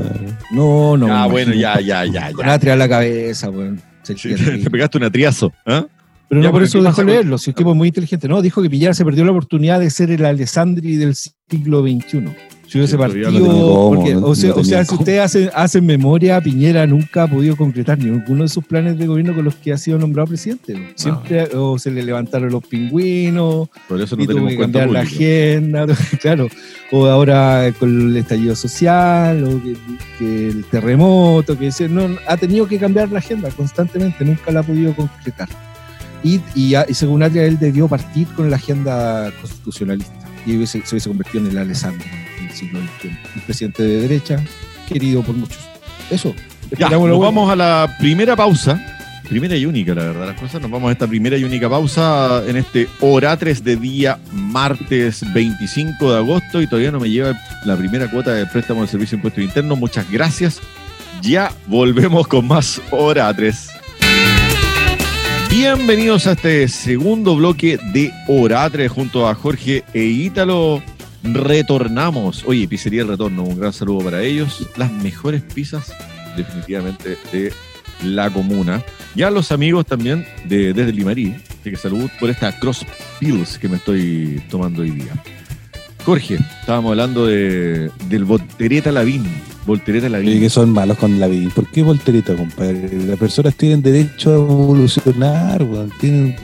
[0.52, 1.08] No, no.
[1.16, 1.80] ah, bueno, imagino.
[1.82, 2.32] ya, ya, ya.
[2.34, 2.54] Con ya.
[2.54, 3.82] Atria en la cabeza, weón.
[4.04, 5.52] Sí, te pegaste un atriazo.
[5.66, 5.86] ¿ah?
[6.30, 8.28] Pero Ya, no por eso ¿qué dejó leerlo, si el tipo es muy inteligente.
[8.28, 12.24] No, dijo que Piñera se perdió la oportunidad de ser el Alessandri del siglo XXI.
[12.68, 17.24] Si hubiese Sí, partido, porque, o sea, o si ustedes hacen, hacen memoria, Piñera nunca
[17.24, 20.28] ha podido concretar ninguno de sus planes de gobierno con los que ha sido nombrado
[20.30, 20.94] presidente.
[20.96, 24.90] Siempre o se le levantaron los pingüinos, Por eso no y tuvo tenemos que cambiar
[24.90, 25.86] la agenda,
[26.22, 26.48] claro.
[26.92, 29.76] O ahora con el estallido social, o que,
[30.18, 34.64] que el terremoto, que no, ha tenido que cambiar la agenda constantemente, nunca la ha
[34.64, 35.50] podido concretar.
[36.26, 40.12] Y, y, según Atria, él debió partir con la agenda constitucionalista
[40.46, 42.06] y hubiese- se hubiese convertido en el Alessandro
[42.42, 43.10] del siglo XXI.
[43.36, 44.44] Un presidente de derecha,
[44.90, 45.60] querido por muchos.
[46.10, 46.34] Eso.
[46.80, 47.20] Ya, nos bueno.
[47.20, 48.82] vamos a la primera pausa.
[49.30, 50.62] Primera y única, la verdad, las cosas.
[50.62, 56.12] Nos vamos a esta primera y única pausa en este Oratres de día martes 25
[56.12, 57.34] de agosto y todavía no me lleva
[57.66, 59.78] la primera cuota de préstamo de servicio de impuestos internos.
[59.80, 60.60] Muchas gracias.
[61.22, 63.70] Ya volvemos con más Oratres.
[65.58, 70.84] Bienvenidos a este segundo bloque de Oratres junto a Jorge e Ítalo.
[71.24, 72.44] Retornamos.
[72.46, 74.68] Oye, Pizzería El Retorno, un gran saludo para ellos.
[74.76, 75.96] Las mejores pizzas,
[76.36, 77.54] definitivamente, de
[78.04, 78.84] la comuna.
[79.16, 81.34] Y a los amigos también de desde Limarí.
[81.62, 82.86] Así que salud por esta Cross
[83.22, 85.14] Pills que me estoy tomando hoy día.
[86.04, 89.24] Jorge, estábamos hablando de, del Voltereta Lavín.
[89.66, 90.40] Voltereta Oye, Lavín.
[90.40, 91.50] que son malos con la vida.
[91.56, 92.88] ¿Por qué voltereta, compadre?
[93.08, 95.92] Las personas tienen derecho a evolucionar, weón.
[96.00, 96.36] Tienen-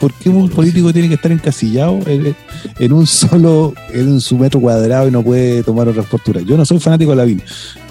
[0.00, 2.34] ¿Por qué un político tiene que estar encasillado en,
[2.78, 6.44] en un solo, en su metro cuadrado y no puede tomar otras posturas?
[6.44, 7.42] Yo no soy fanático de Lavín,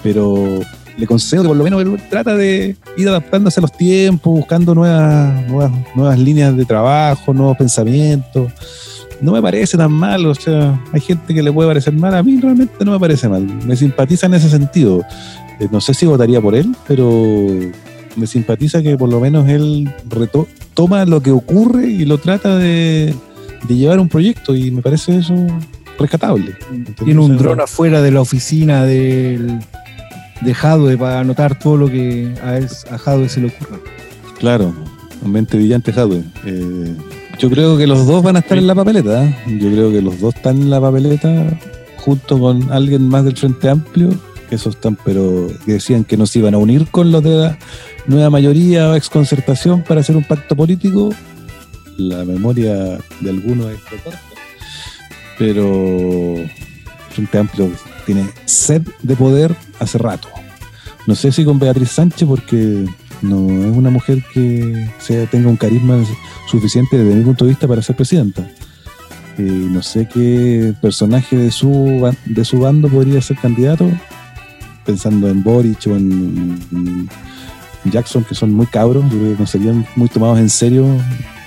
[0.02, 0.60] pero
[0.96, 4.74] le consejo que por lo menos él trata de ir adaptándose a los tiempos, buscando
[4.74, 8.52] nuevas, nuevas, nuevas líneas de trabajo, nuevos pensamientos.
[9.20, 12.22] No me parece tan mal, o sea, hay gente que le puede parecer mal, a
[12.22, 15.02] mí realmente no me parece mal, me simpatiza en ese sentido.
[15.58, 17.48] Eh, no sé si votaría por él, pero
[18.14, 22.56] me simpatiza que por lo menos él reto- toma lo que ocurre y lo trata
[22.58, 23.14] de,
[23.66, 25.34] de llevar un proyecto y me parece eso
[25.98, 26.54] rescatable.
[27.02, 29.58] Tiene un dron afuera de la oficina del,
[30.42, 33.78] de Jadwe para anotar todo lo que a, él, a Jadwe se le ocurra.
[34.38, 34.74] Claro,
[35.22, 36.22] un mente brillante Hadwe.
[36.44, 36.94] Eh,
[37.38, 39.24] yo creo que los dos van a estar en la papeleta.
[39.24, 39.36] ¿eh?
[39.60, 41.58] Yo creo que los dos están en la papeleta
[41.98, 44.10] junto con alguien más del Frente Amplio.
[44.48, 47.36] que Esos están, pero que decían que no se iban a unir con los de
[47.36, 47.58] la
[48.06, 51.10] nueva mayoría o exconcertación para hacer un pacto político.
[51.98, 54.20] La memoria de algunos es corta.
[55.38, 56.50] Pero el
[57.10, 57.70] Frente Amplio
[58.04, 60.28] tiene sed de poder hace rato.
[61.06, 62.84] No sé si con Beatriz Sánchez, porque
[63.22, 65.98] no es una mujer que sea, tenga un carisma
[66.48, 68.48] suficiente desde mi punto de vista para ser presidenta.
[69.38, 73.86] Eh, no sé qué personaje de su, de su bando podría ser candidato,
[74.84, 77.08] pensando en Boric o en,
[77.84, 80.88] Jackson, que son muy cabros, yo creo que no serían muy tomados en serio,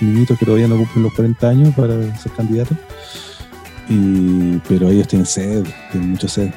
[0.00, 2.78] niñitos que todavía no cumplen los 40 años para ser candidatos.
[4.68, 6.50] Pero ellos tienen sed, tienen mucha sed.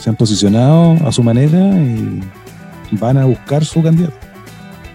[0.00, 2.20] Se han posicionado a su manera y
[2.96, 4.31] van a buscar su candidato.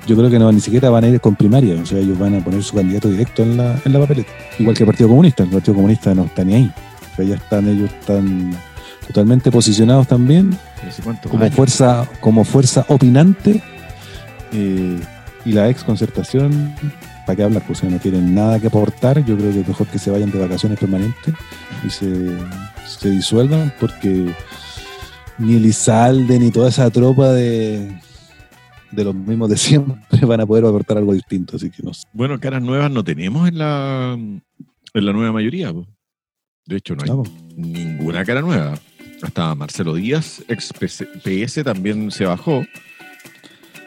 [0.07, 2.35] Yo creo que no ni siquiera van a ir con primaria, o sea, ellos van
[2.35, 4.31] a poner su candidato directo en la, en la papeleta.
[4.57, 6.71] Igual que el Partido Comunista, el Partido Comunista no está ni ahí.
[7.13, 8.57] O sea, ya están ellos están
[9.05, 10.57] totalmente posicionados también
[11.29, 11.55] como años.
[11.55, 13.61] fuerza, como fuerza opinante.
[14.53, 14.99] eh,
[15.45, 16.75] y la ex concertación,
[17.25, 17.63] ¿para qué hablar?
[17.65, 19.23] Pues o sea, no tienen nada que aportar.
[19.23, 21.33] Yo creo que es mejor que se vayan de vacaciones permanentes
[21.85, 22.37] y se,
[22.85, 24.33] se disuelvan porque
[25.37, 27.97] ni Elizalde ni toda esa tropa de,
[28.91, 32.07] de los mismos de siempre van a poder aportar algo distinto, así que no sé.
[32.13, 35.73] Bueno, caras nuevas no tenemos en la, en la nueva mayoría.
[35.73, 35.87] po.
[36.65, 37.31] De hecho, no hay Vamos.
[37.55, 38.77] ninguna cara nueva.
[39.21, 42.63] Hasta Marcelo Díaz, ex PS, también se bajó.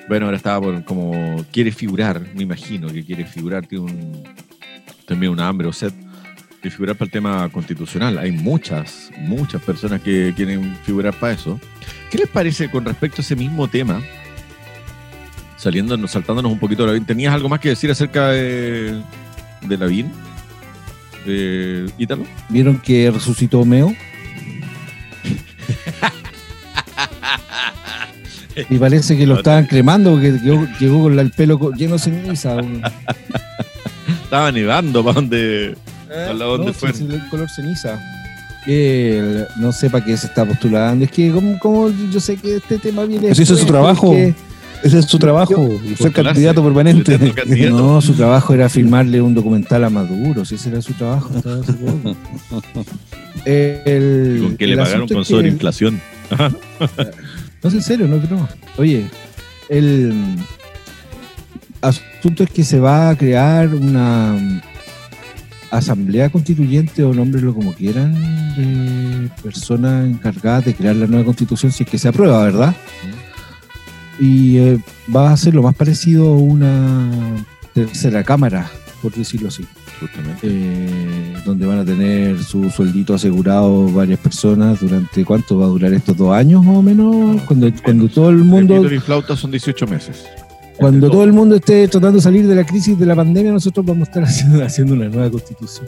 [0.08, 4.24] Bueno, ahora estaba por como quiere figurar, me imagino que quiere figurar, tiene un,
[5.06, 5.92] también un hambre o sed
[6.62, 8.18] de figurar para el tema constitucional.
[8.18, 11.60] Hay muchas, muchas personas que quieren figurar para eso.
[12.10, 14.02] ¿Qué les parece con respecto a ese mismo tema?
[15.60, 17.04] Saliéndonos, saltándonos un poquito de Lavín.
[17.04, 18.98] ¿Tenías algo más que decir acerca de,
[19.62, 20.10] de Lavín?
[21.26, 22.24] De Ítalo.
[22.48, 23.94] ¿Vieron que resucitó Meo?
[28.68, 32.56] Y parece que lo estaban cremando porque llegó, llegó con el pelo lleno de ceniza.
[34.24, 35.76] Estaba nevando para donde.
[36.10, 36.90] ¿A la dónde No, fue?
[36.90, 37.98] el color ceniza.
[38.66, 41.04] El- no sé para qué se está postulando.
[41.04, 43.28] Es que como, como yo sé que este tema viene...
[43.28, 44.08] Pues ese es su trabajo.
[44.08, 44.34] porque-
[44.82, 47.18] Ese es su trabajo, ser Postularse, candidato permanente.
[47.34, 47.76] candidato.
[47.80, 51.30] No, su trabajo era filmarle un documental a Maduro, si ese era su trabajo.
[53.44, 56.00] El- ¿Y ¿Con qué le pagaron con sobreinflación?
[57.62, 58.48] No es en serio, no broma.
[58.78, 59.06] Oye,
[59.68, 60.12] el
[61.80, 64.60] asunto es que se va a crear una mm,
[65.70, 68.14] asamblea constituyente o nómbrelo como quieran
[68.56, 72.74] de personas encargadas de crear la nueva constitución si es que se aprueba, ¿verdad?
[74.20, 74.78] Y eh,
[75.14, 77.10] va a ser lo más parecido a una
[77.72, 78.70] tercera cámara,
[79.02, 79.64] por decirlo así.
[79.98, 80.40] Justamente.
[80.44, 85.92] eh, donde van a tener su sueldito asegurado varias personas durante cuánto va a durar
[85.92, 87.82] estos dos años más o menos cuando, menos.
[87.82, 90.24] cuando todo el mundo Pepito y flauta son 18 meses.
[90.78, 93.52] cuando Entre todo el mundo esté tratando de salir de la crisis de la pandemia
[93.52, 95.86] nosotros vamos a estar haciendo, haciendo una nueva constitución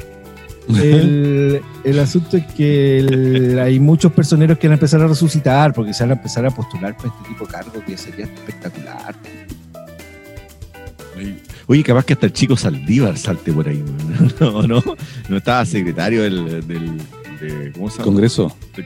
[0.69, 5.73] el, el asunto es que el- hay muchos personeros que van a empezar a resucitar
[5.73, 9.15] porque se van a empezar a postular para este tipo de cargo que sería espectacular
[11.69, 13.83] Oye, capaz que hasta el chico Saldívar salte por ahí.
[14.41, 14.83] No, no,
[15.29, 16.99] no estaba secretario del, del
[17.41, 18.05] de, ¿cómo se llama?
[18.05, 18.57] Congreso.
[18.77, 18.85] Del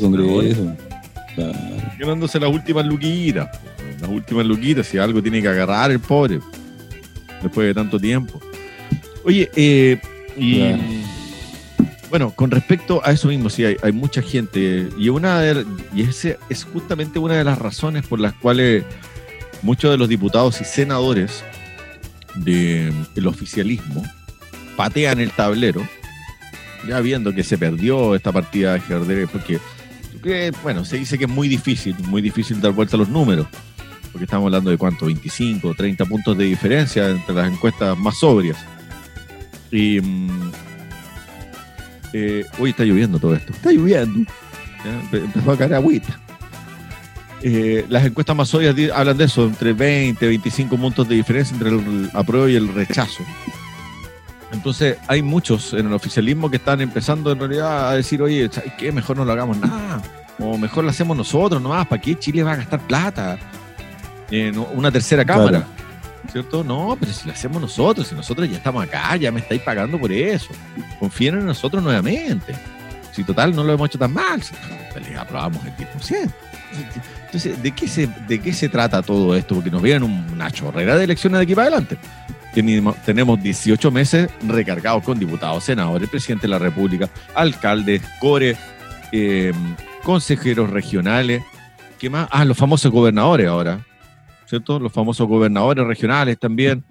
[0.00, 0.76] Congreso.
[1.98, 3.48] Ganándose las últimas luquitas.
[4.00, 6.40] Las últimas luquitas, si algo tiene que agarrar el pobre.
[7.42, 8.40] Después de tanto tiempo.
[9.24, 10.00] Oye, eh,
[10.36, 10.82] y Claro.
[12.10, 14.88] Bueno, con respecto a eso mismo, sí, hay, hay mucha gente.
[14.98, 15.64] Y una de,
[15.94, 18.84] y ese es justamente una de las razones por las cuales
[19.62, 21.44] muchos de los diputados y senadores
[22.36, 24.04] del oficialismo
[24.76, 25.86] patean el tablero,
[26.86, 29.58] ya viendo que se perdió esta partida de ajedrez, porque
[30.22, 33.46] que, bueno, se dice que es muy difícil, muy difícil dar vuelta a los números,
[34.12, 38.58] porque estamos hablando de cuánto, 25, 30 puntos de diferencia entre las encuestas más sobrias.
[39.70, 40.52] Y mm,
[42.12, 43.52] eh, hoy está lloviendo todo esto.
[43.52, 44.30] Está lloviendo.
[44.84, 46.18] Ya, empezó a caer agüita.
[47.42, 51.54] Eh, las encuestas más sobrias di- hablan de eso, entre 20, 25 puntos de diferencia
[51.54, 53.22] entre el apruebo y el rechazo.
[54.52, 58.72] Entonces, hay muchos en el oficialismo que están empezando en realidad a decir, oye, ¿sabes
[58.78, 58.90] qué?
[58.92, 60.00] Mejor no lo hagamos nada.
[60.38, 61.86] O mejor lo hacemos nosotros nomás.
[61.86, 63.38] ¿Para qué Chile va a gastar plata?
[64.30, 65.66] En una tercera cámara.
[66.30, 66.64] ¿Cierto?
[66.64, 69.98] No, pero si lo hacemos nosotros, si nosotros ya estamos acá, ya me estáis pagando
[69.98, 70.48] por eso.
[70.98, 72.54] Confíen en nosotros nuevamente.
[73.12, 74.54] Si total no lo hemos hecho tan mal, si
[75.00, 76.30] les aprobamos el 10%.
[77.26, 79.54] Entonces, ¿de qué, se, ¿de qué se trata todo esto?
[79.54, 81.96] Porque nos vienen una chorrera de elecciones de aquí para adelante.
[82.52, 88.56] Tenemos, tenemos 18 meses recargados con diputados, senadores, presidente de la República, alcaldes, core,
[89.12, 89.52] eh,
[90.02, 91.42] consejeros regionales.
[91.98, 92.28] ¿Qué más?
[92.30, 93.80] Ah, los famosos gobernadores ahora.
[94.48, 94.78] ¿Cierto?
[94.78, 96.84] Los famosos gobernadores regionales también.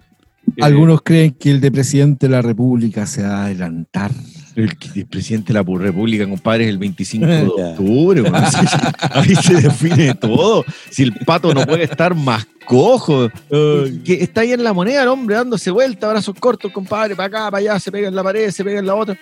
[0.56, 4.12] Eh, algunos creen que el de presidente de la república se va a adelantar
[4.54, 7.42] El, que- el presidente de la República, compadre, es el 25 de
[7.72, 8.22] octubre.
[9.10, 10.64] Ahí se define todo.
[10.90, 13.28] Si el pato no puede estar más cojo.
[13.50, 17.50] Que está ahí en la moneda el hombre dándose vuelta, brazos cortos, compadre, para acá,
[17.50, 19.16] para allá, se pega en la pared, se pega en la otra.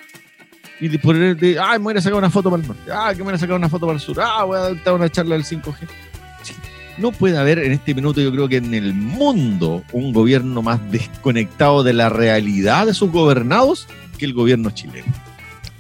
[0.81, 2.91] Y de- por de, ay, me voy a sacar una foto para el norte.
[2.93, 4.21] Ah, que me voy a sacar una foto para el sur.
[4.21, 5.89] Ah, voy a dar una charla del 5G.
[6.99, 10.81] No puede haber en este minuto, yo creo que en el mundo, un gobierno más
[10.93, 15.13] desconectado de la realidad de sus gobernados que el gobierno chileno.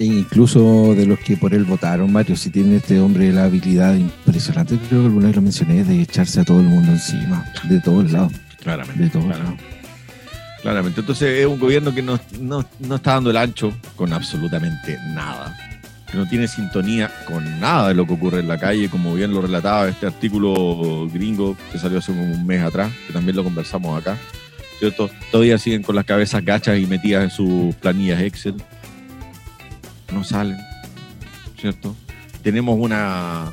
[0.00, 3.94] E incluso de los que por él votaron, Mario, si tiene este hombre la habilidad
[3.94, 7.80] impresionante, creo que alguna vez lo mencioné, de echarse a todo el mundo encima, de
[7.80, 9.04] todos lados, Claramente.
[9.04, 9.62] de todos Claramente.
[9.62, 9.74] lados.
[10.62, 11.00] Claramente.
[11.00, 15.54] Entonces es un gobierno que no, no- no está dando el ancho con absolutamente nada.
[16.14, 19.40] No tiene sintonía con nada de lo que ocurre en la calle, como bien lo
[19.42, 24.16] relataba este artículo gringo que salió hace un mes atrás, que también lo conversamos acá.
[24.78, 25.10] ¿Cierto?
[25.30, 28.54] Todavía siguen con las cabezas gachas y metidas en sus planillas Excel.
[30.12, 30.56] No salen.
[31.60, 31.96] ¿Cierto?
[32.42, 33.50] Tenemos una.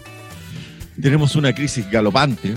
[1.02, 2.54] Tenemos una crisis galopante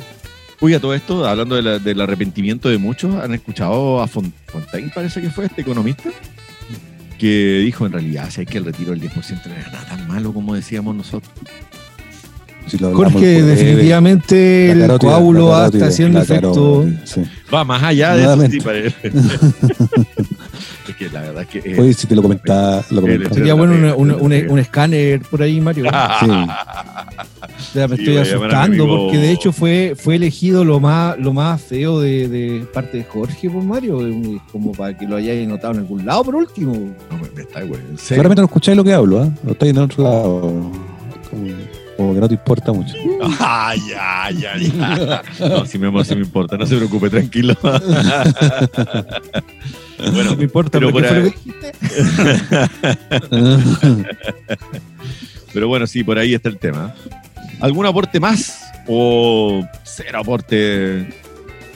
[0.60, 4.32] Uy, a todo esto, hablando de la- del arrepentimiento de muchos, ¿han escuchado a Fon-
[4.46, 6.08] Fontaine, parece que fue este economista?
[7.18, 10.08] Que dijo en realidad, si hay que el retiro del 10% no era nada tan
[10.08, 11.32] malo como decíamos nosotros.
[12.66, 16.86] Si Jorge, definitivamente el carótida, coágulo está haciendo efecto.
[17.04, 17.22] sí.
[17.52, 18.56] Va más allá de eso, Nuevamente.
[18.58, 18.96] sí, parece.
[20.88, 21.58] es que la verdad es que...
[21.72, 23.34] eh, Oye, si te lo comentaba, lo comentaba.
[23.34, 25.84] Sería bueno un, un- un- un escáner por ahí, Mario.
[26.20, 26.26] Sí.
[27.74, 31.60] Ya me Sí, estoy asustando porque de hecho fue, fue elegido lo más, lo más
[31.60, 35.74] feo de, de parte de Jorge por Mario, eh, como para que lo hayáis notado
[35.74, 36.72] en algún lado por último.
[36.72, 37.80] No, me, me está, güey.
[38.08, 39.30] Claramente no escucháis lo que hablo, ¿eh?
[39.42, 40.70] No estáis en otro lado.
[41.96, 42.94] Como, que no te importa mucho.
[43.38, 43.74] Ya,
[44.32, 45.22] ya, ya.
[45.48, 47.54] No, si me, si me importa, no se preocupe, tranquilo.
[47.62, 47.78] bueno,
[50.30, 51.32] no me importa, pero pero ¿qué por ahí-
[55.52, 56.92] pero bueno, sí, por ahí está el tema.
[57.60, 58.60] ¿Algún aporte más?
[58.88, 61.00] ¿O cero aporte?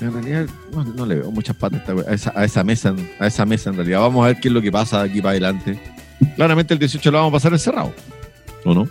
[0.00, 3.44] En realidad, no, no le veo muchas patas a esa, a esa mesa, a esa
[3.46, 4.00] mesa en realidad.
[4.00, 5.78] Vamos a ver qué es lo que pasa de aquí para adelante.
[6.36, 7.92] Claramente el 18 lo vamos a pasar encerrado.
[8.64, 8.88] ¿O no?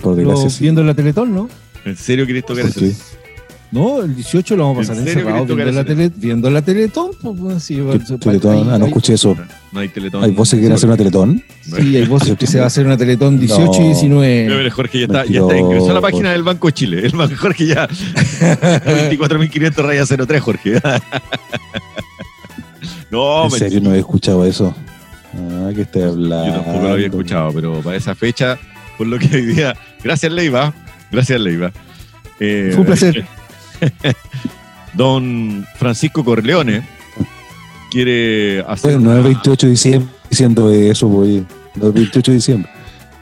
[0.00, 0.62] Por Lo- desgracia, sí.
[0.62, 1.48] viendo la Teletón, ¿no?
[1.84, 3.04] ¿En serio querés tocar ¿Por eso?
[3.72, 6.60] No, el 18 lo vamos a ¿En pasar serio encerrado viendo la, tele, viendo la
[6.60, 7.10] Teletón.
[7.22, 8.68] Pues, bueno, sí, bueno, ¿Qué Teletón?
[8.68, 9.36] Ah, no escuché eso.
[9.70, 10.24] No hay teletón.
[10.24, 11.44] ¿Hay voces que quieren hacer una teletón?
[11.62, 13.84] Sí, hay voces que se va a hacer una Teletón 18 y No.
[13.86, 14.56] 19.
[14.58, 17.06] Mira, Jorge ya está, ya está, ingresó a la página del Banco de Chile.
[17.06, 20.80] El Banco Jorge ya 24.500 rayas 03, Jorge.
[23.10, 24.74] no, ¿En serio no he escuchado eso?
[25.34, 26.46] Ah, que estoy hablando.
[26.46, 28.58] yo tampoco lo había escuchado, pero para esa fecha,
[29.00, 29.74] por lo que hoy día,
[30.04, 30.74] gracias Leiva,
[31.10, 31.72] gracias Leiva.
[32.38, 33.24] Eh, Fue un placer.
[34.92, 36.82] Don Francisco Corleone
[37.90, 41.46] quiere hacer Bueno, no es una- 28 de diciembre diciendo eso, voy.
[41.76, 42.70] No es 28 de diciembre.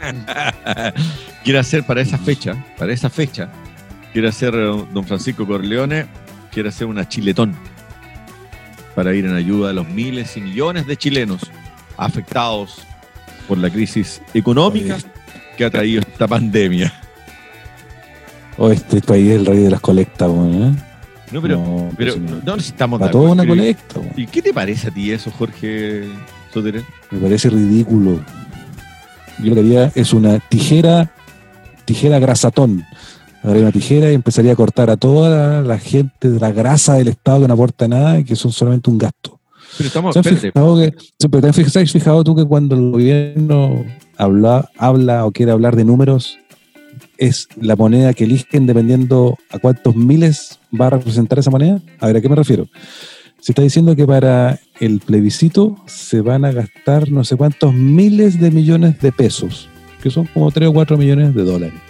[1.44, 3.48] quiere hacer para esa fecha, para esa fecha,
[4.12, 6.06] quiere hacer don Francisco Corleone,
[6.50, 7.54] quiere hacer una chiletón
[8.96, 11.42] para ir en ayuda a los miles y millones de chilenos
[11.96, 12.80] afectados
[13.46, 14.98] por la crisis económica
[15.58, 16.92] que ha traído esta pandemia.
[18.56, 20.28] Oh, este país es el rey de las colectas.
[20.30, 20.72] ¿eh?
[21.30, 24.00] No, pero, No, pero pues, no, no estamos de toda una colecta.
[24.16, 26.04] ¿Y qué te parece a ti eso, Jorge
[26.52, 26.84] Soterén?
[27.10, 28.20] Me parece ridículo.
[29.40, 31.12] Yo lo que haría es una tijera,
[31.84, 32.84] tijera grasatón.
[33.42, 37.08] Agarraría una tijera y empezaría a cortar a toda la gente de la grasa del
[37.08, 39.38] Estado que no aporta nada y que son solamente un gasto.
[39.76, 40.92] Pero estamos, ¿Se han fijado, que,
[41.30, 43.84] pero te has fijado- te has fijado tú que cuando el gobierno
[44.18, 46.38] habla, habla o quiere hablar de números,
[47.16, 51.80] es la moneda que eligen dependiendo a cuántos miles va a representar esa moneda?
[52.00, 52.68] A ver, ¿a qué me refiero?
[53.40, 58.40] Se está diciendo que para el plebiscito se van a gastar no sé cuántos miles
[58.40, 59.68] de millones de pesos,
[60.02, 61.80] que son como 3 o 4 millones de dólares.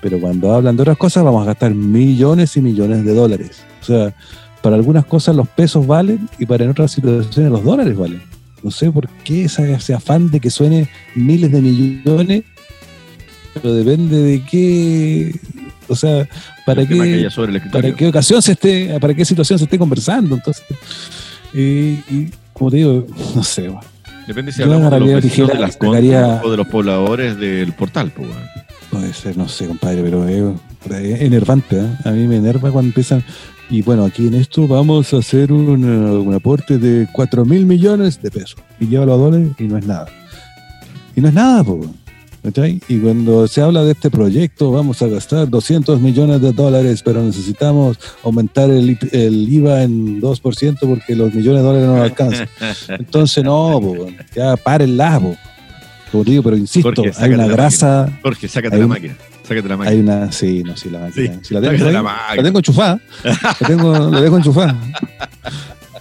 [0.00, 3.62] Pero cuando hablan de otras cosas, vamos a gastar millones y millones de dólares.
[3.82, 4.14] O sea,
[4.62, 8.29] para algunas cosas los pesos valen y para en otras situaciones los dólares valen.
[8.62, 12.42] No sé por qué esa- ese afán de que suene miles de millones,
[13.54, 15.34] pero depende de qué,
[15.88, 16.28] o sea,
[16.66, 16.94] para qué,
[17.72, 20.36] para qué ocasión se esté, para qué situación se esté conversando.
[20.36, 20.64] Entonces,
[21.54, 21.58] y,
[22.14, 23.80] y como te digo, no sé, weón.
[24.26, 25.76] Depende si hablamos de los de las
[26.44, 28.12] o de los pobladores del portal.
[28.14, 28.28] Pues.
[28.90, 30.44] Puede ser, no sé, compadre, pero es,
[30.90, 31.78] es enervante.
[31.80, 31.86] ¿eh?
[32.04, 33.24] A mí me enerva cuando empiezan.
[33.70, 37.66] Y bueno, aquí en esto vamos a hacer un, eh, un aporte de 4 mil
[37.66, 38.56] millones de pesos.
[38.80, 40.06] Y lleva los dólares y no es nada.
[41.14, 41.80] Y no es nada, po.
[42.42, 42.80] ¿cachai?
[42.88, 47.22] Y cuando se habla de este proyecto, vamos a gastar 200 millones de dólares, pero
[47.22, 52.48] necesitamos aumentar el, el IVA en 2% porque los millones de dólares no nos alcanzan.
[52.98, 55.36] Entonces, no, po, ya párenla, po.
[56.10, 58.18] Como te digo, pero insisto, Jorge, hay una grasa.
[58.22, 59.16] Jorge, sácate Hay la máquina.
[59.50, 59.90] Sácate la máquina.
[59.90, 61.40] Hay una, sí, no, sí, la máquina.
[61.42, 62.36] Sí, la, tengo, la máquina.
[62.36, 63.00] la tengo enchufada.
[63.24, 64.76] La tengo, la dejo enchufada.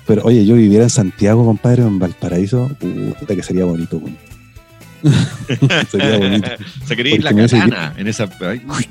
[0.06, 2.70] Pero oye, yo viviera en Santiago, compadre, en Valparaíso,
[3.20, 3.97] puta que sería bonito.
[3.97, 4.16] weón.
[5.91, 6.47] sería bonito.
[6.86, 8.30] Sacaríais la Porque me hace- katana en esa.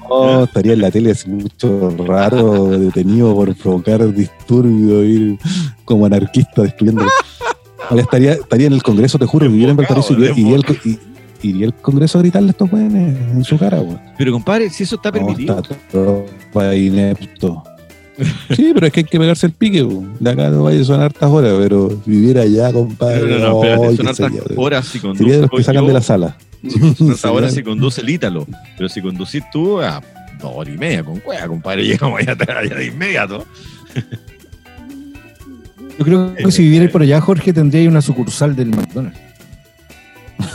[0.08, 5.38] No, estaría en la tele así mucho raro, detenido por provocar disturbio, ir
[5.84, 7.04] como anarquista destruyendo.
[7.96, 10.98] Estaría, estaría en el Congreso, te juro, viviera en Valparaíso y al, y-
[11.42, 14.00] iría al Congreso a gritarle a estos jóvenes en su cara, weón.
[14.16, 15.58] Pero compadre, si eso está No, permitido.
[15.60, 17.62] está tropa inepto.
[18.50, 19.84] Sí, pero es que hay que pegarse el pique.
[19.84, 20.04] po.
[20.18, 23.38] De acá no vaya a sonar hartas horas, pero vivir allá, compadre.
[23.38, 25.18] No, no, no, ay, son hartas horas si conduce.
[25.22, 26.36] Sería de los que sacan de la sala.
[27.30, 28.44] Horas si conduce el Ítalo.
[28.76, 30.02] Pero si conducís tú, a
[30.40, 31.84] dos horas y media con cueva, compadre.
[31.84, 33.44] Llegamos allá, allá de inmediato.
[35.98, 39.18] Yo creo que si vivierais por allá, Jorge, tendría una sucursal del McDonald's.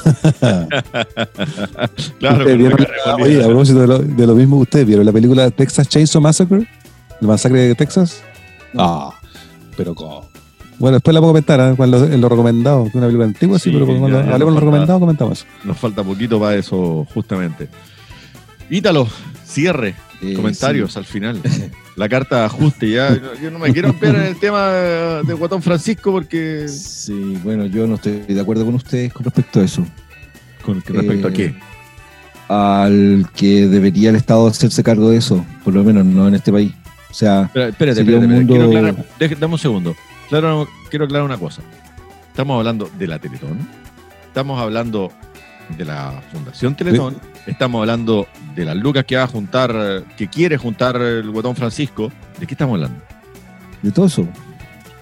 [2.20, 5.06] Claro, ¿Ustedes con vieron la oye, a propósito de lo, de lo mismo, ¿ustedes vieron
[5.06, 6.68] la película Texas Chainsaw Massacre?
[7.20, 8.22] ¿La masacre de Texas?
[8.78, 9.12] Ah,
[9.78, 10.28] pero ¿cómo?
[10.80, 11.74] Bueno, después la puedo comentar, ¿eh?
[11.78, 14.46] Cuando- en lo recomendado, que es una película antigua, sí, Sí, pero cuando hablemos de
[14.52, 15.46] lo recomendado, comentamos.
[15.64, 17.70] Nos falta poquito para eso, justamente.
[18.70, 19.08] Ítalo,
[19.46, 19.96] cierre,
[20.32, 21.42] Eh, comentarios al final.
[21.96, 23.20] La carta de ajuste, ya.
[23.42, 26.68] Yo- no me quiero ampliar en el tema de Guatón Francisco porque.
[26.68, 29.86] Sí, bueno, yo no estoy de acuerdo con ustedes con respecto a eso.
[30.66, 31.56] ¿Con respecto a Eh, qué?
[32.48, 36.52] Al que debería el Estado hacerse cargo de eso, por lo menos no en este
[36.52, 36.74] país.
[37.10, 38.48] O sea, Espera, espérate, espérate, un espérate.
[38.48, 39.96] Quiero mundo- aclarar, deje- dame un segundo.
[40.30, 41.62] Claro, quiero aclarar una cosa.
[42.30, 43.60] Estamos hablando de la Teletón.
[44.28, 45.12] Estamos hablando
[45.78, 47.16] de la Fundación Teletón.
[47.48, 52.12] Estamos hablando de las lucas que va a juntar, que quiere juntar el Guatón Francisco.
[52.40, 52.98] ¿De qué estamos hablando?
[53.82, 54.26] de todo eso,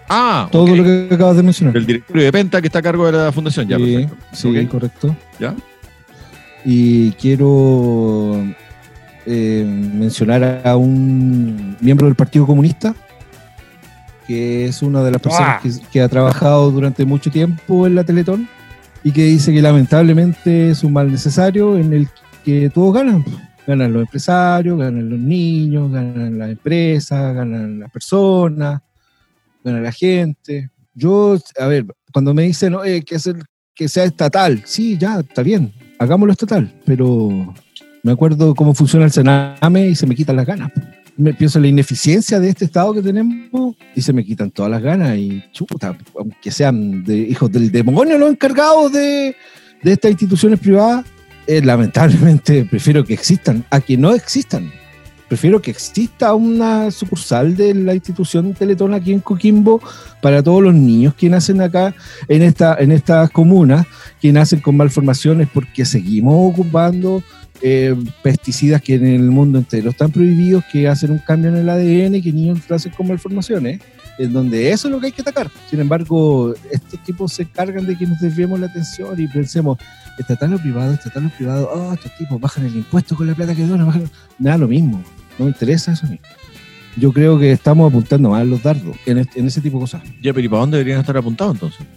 [0.09, 1.77] Ah, todo lo que acabas de mencionar.
[1.77, 4.15] El directorio de Penta que está a cargo de la fundación, ya, sí, perfecto.
[4.33, 4.67] sí, Ok.
[4.71, 5.15] correcto.
[5.39, 5.55] ¿Ya?
[6.65, 8.43] Y quiero
[9.25, 12.93] eh, mencionar a un miembro del Partido Comunista,
[14.27, 15.59] que es una de las personas ¡Ah!
[15.61, 18.49] que, que ha trabajado durante mucho tiempo en la Teletón
[19.03, 22.07] y que dice que lamentablemente es un mal necesario en el
[22.43, 23.23] que todos ganan.
[23.65, 28.81] Ganan los empresarios, ganan los niños, ganan las empresas, ganan las personas,
[29.63, 30.69] gana la gente.
[30.93, 33.37] Yo, a ver, cuando me dicen no, que, hacer,
[33.73, 37.53] que sea estatal, sí, ya, está bien, hagámoslo estatal, pero
[38.03, 40.71] me acuerdo cómo funciona el Sename y se me quitan las ganas.
[41.21, 44.71] Me pienso en la ineficiencia de este Estado que tenemos y se me quitan todas
[44.71, 49.35] las ganas y chuta, aunque sean de hijos del demonio los encargados de,
[49.83, 51.05] de estas instituciones privadas,
[51.45, 54.71] eh, lamentablemente prefiero que existan a que no existan.
[55.27, 59.79] Prefiero que exista una sucursal de la institución Teletón aquí en Coquimbo
[60.23, 61.93] para todos los niños que nacen acá
[62.29, 63.85] en, esta, en estas comunas,
[64.19, 67.23] que nacen con malformaciones porque seguimos ocupando
[67.61, 71.69] eh, pesticidas que en el mundo entero están prohibidos, que hacen un cambio en el
[71.69, 73.79] ADN y que niños nacen con malformaciones,
[74.17, 75.49] en donde eso es lo que hay que atacar.
[75.69, 79.77] Sin embargo, estos tipos se encargan de que nos desviemos la atención y pensemos,
[80.19, 83.55] estatal o privado, estatal o privado, oh, estos tipos bajan el impuesto con la plata
[83.55, 84.09] que donan, bajan...
[84.39, 85.03] nada, lo mismo,
[85.39, 86.19] no me interesa eso a mí.
[86.97, 90.01] Yo creo que estamos apuntando mal los dardos en, este- en ese tipo de cosas.
[90.21, 91.87] Ya, pero ¿y para dónde deberían estar apuntados entonces?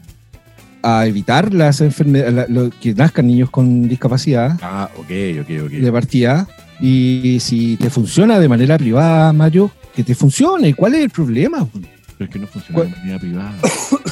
[0.86, 5.10] A evitar las enfermedades, la- que nazcan niños con discapacidad Ah, ok,
[5.40, 5.70] ok, ok.
[5.70, 6.46] de partida.
[6.78, 10.74] Y si te funciona de manera privada, Mario, que te funcione.
[10.74, 11.66] ¿Cuál es el problema?
[11.72, 12.90] Pero es que no funciona ¿Cuál?
[12.90, 13.54] de manera privada.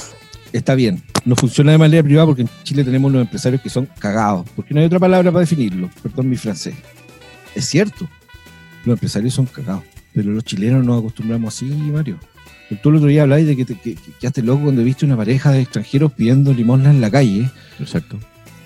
[0.52, 3.86] Está bien, no funciona de manera privada porque en Chile tenemos unos empresarios que son
[3.98, 4.46] cagados.
[4.56, 5.90] Porque no hay otra palabra para definirlo.
[6.02, 6.74] Perdón mi francés.
[7.54, 8.08] Es cierto,
[8.84, 9.82] los empresarios son cagados.
[10.14, 12.18] Pero los chilenos nos acostumbramos así, Mario.
[12.76, 15.16] Tú el otro día hablabas de que te que, que quedaste loco cuando viste una
[15.16, 17.50] pareja de extranjeros pidiendo limosna en la calle.
[17.78, 18.18] Exacto.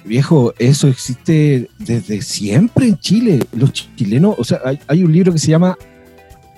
[0.04, 3.40] Viejo, eso existe desde siempre en Chile.
[3.52, 5.76] Los chilenos, o sea, hay, hay un libro que se llama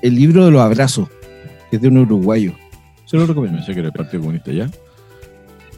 [0.03, 1.09] El libro de los abrazos,
[1.71, 2.53] que es de un uruguayo.
[3.07, 3.59] Se lo recomiendo.
[3.59, 4.71] Pensé que era el Partido Comunista ya.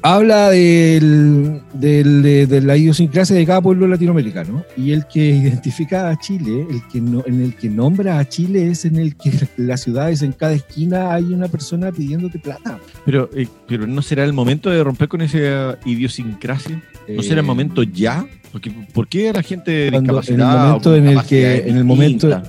[0.02, 6.08] Habla del, del- de, de la idiosincrasia de cada pueblo latinoamericano y el que identifica
[6.08, 9.30] a Chile, el que no, en el que nombra a Chile es en el que
[9.58, 12.78] las ciudades en cada esquina hay una persona pidiéndote plata.
[13.04, 16.82] Pero, eh, pero ¿no será el momento de romper con esa idiosincrasia?
[17.08, 18.24] ¿No será el Eh, momento ya?
[18.52, 22.42] Porque, ¿Por qué la gente en el momento en el que- en el momento-?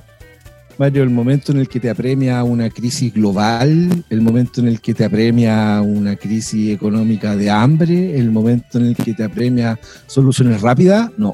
[0.81, 4.81] Mario, el momento en el que te apremia una crisis global, el momento en el
[4.81, 9.77] que te apremia una crisis económica de hambre, el momento en el que te apremia
[10.07, 11.33] soluciones rápidas, no,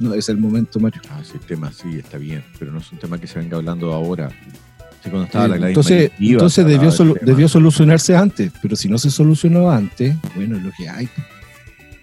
[0.00, 1.02] no es el momento, Mario.
[1.08, 3.94] Ah, ese tema sí está bien, pero no es un tema que se venga hablando
[3.94, 4.28] ahora.
[5.04, 9.12] Sí, cuando estaba la Gladys entonces, entonces solu- debió solucionarse antes, pero si no se
[9.12, 11.08] solucionó antes, bueno, es lo que hay.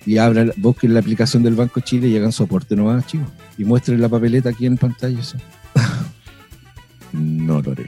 [0.06, 3.28] Y abra, busquen la aplicación del Banco Chile y hagan soporte nomás, chicos.
[3.58, 5.22] Y muestren la papeleta aquí en pantalla.
[5.22, 5.36] ¿sí?
[7.14, 7.86] No lo haré.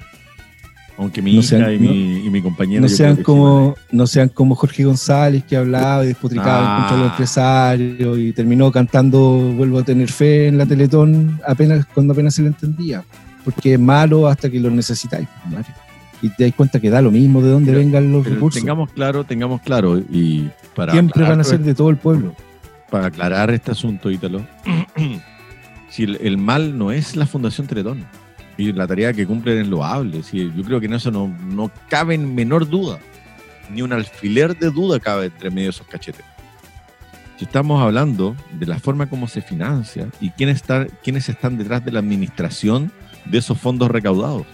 [0.98, 2.82] Aunque mi No hija sean- y, mi, y mi compañero.
[2.82, 6.80] no sean sí como no sean como Jorge González que hablaba y despotricaba Ah.
[6.82, 9.20] contra los empresarios y terminó cantando
[9.56, 13.04] vuelvo a tener fe en la Teletón apenas cuando apenas se le entendía
[13.46, 15.74] porque es malo hasta que lo necesitáis Mario.
[16.22, 18.92] y te das cuenta que da lo mismo de dónde Pero- vengan los recursos tengamos
[18.92, 22.36] claro, tengamos claro, y para siempre aclarar van a ser de todo el pueblo
[22.92, 24.42] para aclarar este asunto, Ítalo,
[25.90, 28.04] si el, el mal no es la Fundación Teletón
[28.60, 31.72] y la tarea que cumplen es loable, si yo creo que en eso no, no
[31.88, 33.00] cabe en menor duda,
[33.74, 36.26] ni un alfiler de duda cabe entre medio de esos cachetes.
[37.38, 41.86] Si estamos hablando de la forma como se financia y quién está, quiénes están detrás
[41.86, 42.92] de la administración
[43.24, 44.46] de esos fondos recaudados.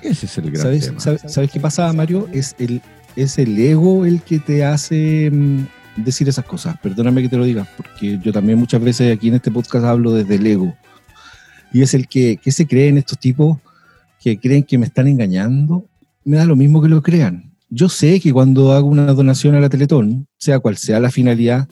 [0.00, 1.00] Ese es el gran ¿Sabes, tema.
[1.00, 2.26] sabes, sabes qué pasa Mario?
[2.32, 2.80] Es el,
[3.16, 7.44] es el ego el que te hace mm, decir esas cosas perdóname que te lo
[7.44, 10.76] diga porque yo también muchas veces aquí en este podcast hablo desde el ego
[11.74, 13.58] y es el que, que se cree en estos tipos
[14.22, 15.86] que creen que me están engañando,
[16.24, 17.52] me da lo mismo que lo crean.
[17.68, 21.68] Yo sé que cuando hago una donación a la Teletón, sea cual sea la finalidad,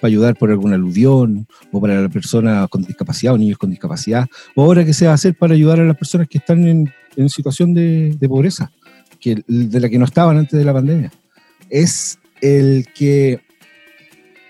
[0.00, 4.26] para ayudar por alguna aluvión, o para la persona con discapacidad o niños con discapacidad,
[4.56, 6.92] o ahora que se va a hacer para ayudar a las personas que están en,
[7.16, 8.72] en situación de, de pobreza,
[9.20, 11.12] que, de la que no estaban antes de la pandemia.
[11.70, 13.40] Es el que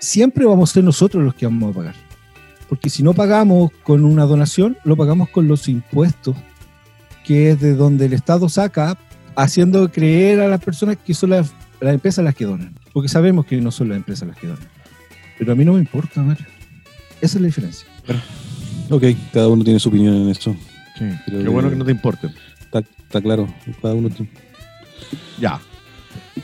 [0.00, 2.03] siempre vamos a ser nosotros los que vamos a pagar.
[2.74, 6.34] Porque si no pagamos con una donación, lo pagamos con los impuestos,
[7.24, 8.98] que es de donde el Estado saca,
[9.36, 12.74] haciendo creer a las personas que son las, las empresas las que donan.
[12.92, 14.66] Porque sabemos que no son las empresas las que donan.
[15.38, 16.46] Pero a mí no me importa, Mario.
[17.20, 17.86] Esa es la diferencia.
[18.90, 20.56] Ok, cada uno tiene su opinión en esto.
[20.98, 22.26] Sí, Qué que- bueno que no te importe.
[22.60, 23.46] Está, está claro.
[23.80, 24.32] Cada uno tiene-
[25.38, 25.60] Ya.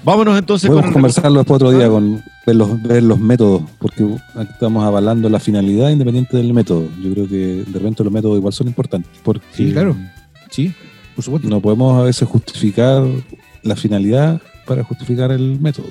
[0.04, 4.04] Vámonos entonces Podemos con conversarlo después otro día con ver los, ver los métodos, porque
[4.34, 6.88] aquí estamos avalando la finalidad independiente del método.
[7.02, 9.96] Yo creo que de repente los métodos igual son importantes, porque Sí, claro.
[10.50, 10.72] Sí,
[11.14, 11.48] por supuesto.
[11.48, 13.04] no podemos a veces justificar
[13.62, 15.88] la finalidad para justificar el método.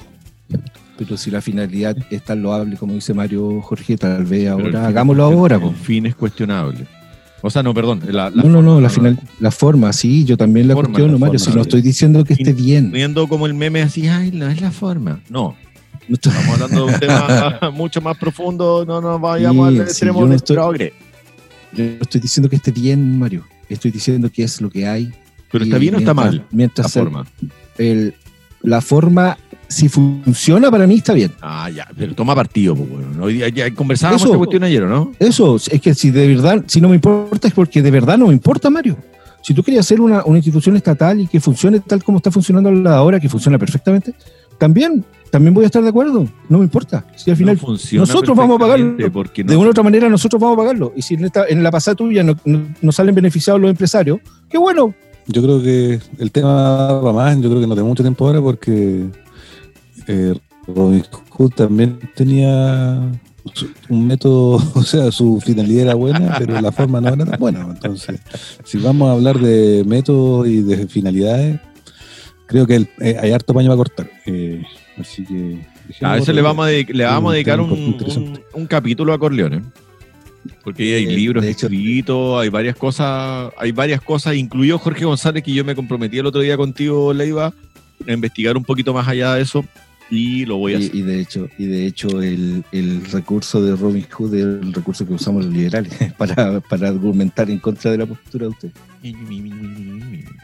[0.97, 4.87] Pero si la finalidad es tan loable, como dice Mario Jorge, tal vez el ahora
[4.87, 5.55] hagámoslo ahora.
[5.55, 5.71] El po.
[5.71, 6.85] fin es cuestionable.
[7.41, 8.01] O sea, no, perdón.
[8.07, 10.89] La, la No, no, no, forma, la, final, la forma, sí, yo también la Forma,
[10.89, 11.39] cuestiono, la Mario.
[11.39, 11.67] forma, si no sí.
[11.69, 12.91] estoy diciendo que esté bien.
[12.91, 15.21] Viendo como el meme así, ay, no es la forma.
[15.29, 15.55] No,
[16.07, 18.83] No estoy- estamos hablando de un tema mucho más profundo.
[18.85, 20.93] No nos vayamos Sí, al sí, extremo yo no estoy- progre.
[21.73, 23.45] yo no estoy diciendo que esté bien, Mario.
[23.69, 25.11] Estoy diciendo que es lo que hay.
[25.51, 27.25] Pero está bien o está mientras- mal la Mientras el- forma.
[27.77, 28.13] el-
[28.61, 29.37] la forma,
[29.69, 31.31] si funciona para mí, está bien.
[31.41, 32.75] Ah, ya, pero toma partido.
[32.75, 33.23] Pues, bueno.
[33.23, 34.29] Hoy día ya conversábamos Eso.
[34.31, 35.11] esta cuestión ayer, ¿o ¿no?
[35.19, 38.27] Eso, es que si de verdad, si no me importa, es porque de verdad no
[38.27, 38.97] me importa, Mario.
[39.41, 42.71] Si tú querías hacer una, una institución estatal y que funcione tal como está funcionando
[42.71, 44.13] la de ahora, que funciona perfectamente,
[44.57, 46.27] también, también voy a estar de acuerdo.
[46.49, 47.05] No me importa.
[47.15, 48.85] Si al final, No funciona nosotros vamos a pagarlo.
[48.97, 50.91] perfectamente Porque no, de una u otra manera, nosotros vamos a pagarlo.
[50.95, 54.19] Y si en, esta, en la pasada tuya no, no- no salen beneficiados los empresarios,
[54.49, 54.93] qué bueno.
[55.27, 58.41] Yo creo que el tema va más, yo creo que no tenemos mucho tiempo ahora
[58.41, 59.05] porque
[60.09, 60.33] eh,
[60.67, 62.99] Robin Hood también tenía
[63.89, 67.61] un método, o sea, su finalidad era buena, pero la forma no era tan buena.
[67.61, 68.19] Entonces,
[68.63, 71.59] si vamos a hablar de métodos y de finalidades,
[72.47, 74.09] creo que el- eh, hay harto paño para cortar.
[74.25, 74.63] Eh,
[74.99, 75.65] así que...
[76.01, 78.43] A eso le vamos a, le vamos a dedicar un, interesante.
[78.53, 79.63] un- un capítulo a Corleone.
[80.63, 85.53] Porque hay Eh, libros escritos, hay varias cosas, hay varias cosas, incluido Jorge González, que
[85.53, 87.53] yo me comprometí el otro día contigo, Leiva,
[88.07, 89.65] a investigar un poquito más allá de eso
[90.11, 90.95] y lo voy a hacer.
[90.95, 94.73] Y, y de hecho, y de hecho el, el recurso de Robin Hood es el
[94.73, 98.69] recurso que usamos los liberales para, para argumentar en contra de la postura de usted.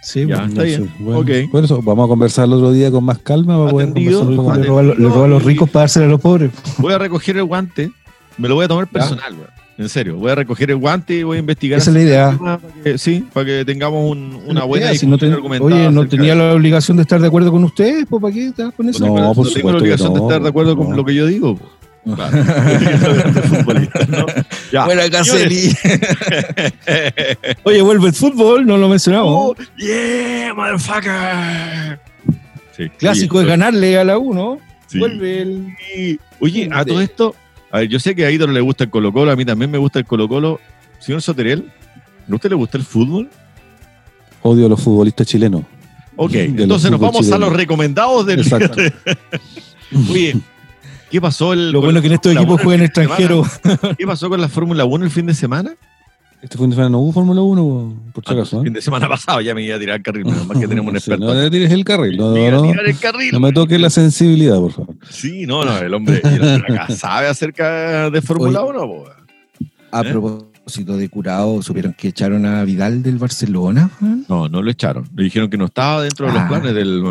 [0.01, 0.37] Sí, Ya.
[0.37, 0.47] bueno.
[0.47, 0.91] está bien.
[0.99, 4.19] Bueno, eso, vamos a conversar el otro día con más calma para poder Atendido.
[4.25, 4.67] conversar le, más.
[4.67, 6.51] roba, a los- le roba a los ricos para dárselo a los pobres.
[6.77, 7.91] Voy a recoger el guante,
[8.37, 9.47] me lo voy a tomar personal, weón.
[9.77, 11.79] En serio, voy a recoger el guante y voy a investigar.
[11.79, 12.37] Esa es la idea.
[12.39, 16.33] Para que- sí, para que tengamos un- una buena Si no ten- oye, no tenía
[16.33, 19.05] de- la obligación de estar de acuerdo con ustedes, pues ¿para qué vas con eso?
[19.05, 20.95] No, No, por no tengo la obligación de estar de acuerdo con no.
[20.95, 21.59] lo que yo digo.
[22.05, 22.37] Claro.
[22.37, 24.25] De ¿no?
[24.71, 24.85] Ya.
[24.85, 25.75] Buena Señores.
[27.63, 29.27] Oye, vuelve el fútbol, no lo mencionamos.
[29.31, 31.99] Oh, yeah, motherfucker.
[32.77, 34.59] Sí, Clásico oye, es ganarle a la 1.
[34.87, 34.99] sí.
[34.99, 36.19] Vuelve el.
[36.39, 37.35] Oye, a todo esto,
[37.75, 39.69] a ver, yo sé que a Ídolo le gusta el Colo Colo, a mí también
[39.69, 40.61] me gusta el Colo Colo.
[40.99, 41.69] Señor Soteriel,
[42.31, 43.29] ¿a usted le gusta el fútbol?
[44.43, 45.63] Odio a los futbolistas chilenos.
[46.15, 48.81] Ok, De entonces nos vamos a los recomendados del Exacto.
[50.09, 50.37] Oye,
[51.11, 53.59] ¿qué pasó el Lo bueno que en estos equipos 1 juegan extranjeros.
[53.97, 55.75] ¿Qué pasó con la Fórmula 1 el fin de semana?
[56.41, 58.57] Este fin de semana no hubo Fórmula 1, por si Ah, acaso.
[58.59, 60.67] El fin de semana pasado ya me iba a tirar el carril, menos mal que
[60.67, 61.25] tenemos un experto.
[61.25, 62.33] No le tires el carril, no,
[63.31, 64.95] no, me toques la sensibilidad, por favor.
[65.09, 66.21] Sí, no, no, el hombre,
[66.69, 68.79] acá sabe acerca de Fórmula 1.
[68.79, 69.05] po.
[69.91, 70.11] A ¿Eh?
[70.11, 73.89] propósito de curado, ¿supieron que echaron a Vidal del Barcelona?
[74.27, 75.07] No, no lo echaron.
[75.15, 76.47] Le dijeron que no estaba dentro de los Ah.
[76.49, 77.01] planes del.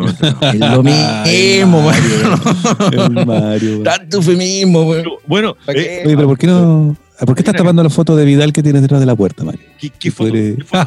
[0.53, 1.89] Es lo mismo.
[3.25, 3.81] Mario.
[3.83, 4.93] Tanto eufemismo,
[5.25, 6.03] Bueno, ¿Para eh?
[6.05, 6.95] Oye, pero ¿por qué no?
[7.25, 9.61] ¿Por qué estás tapando la foto de Vidal que tienes detrás de la puerta, Mario?
[9.79, 10.33] ¿qué, qué foto?
[10.33, 10.85] ¿Qué foto?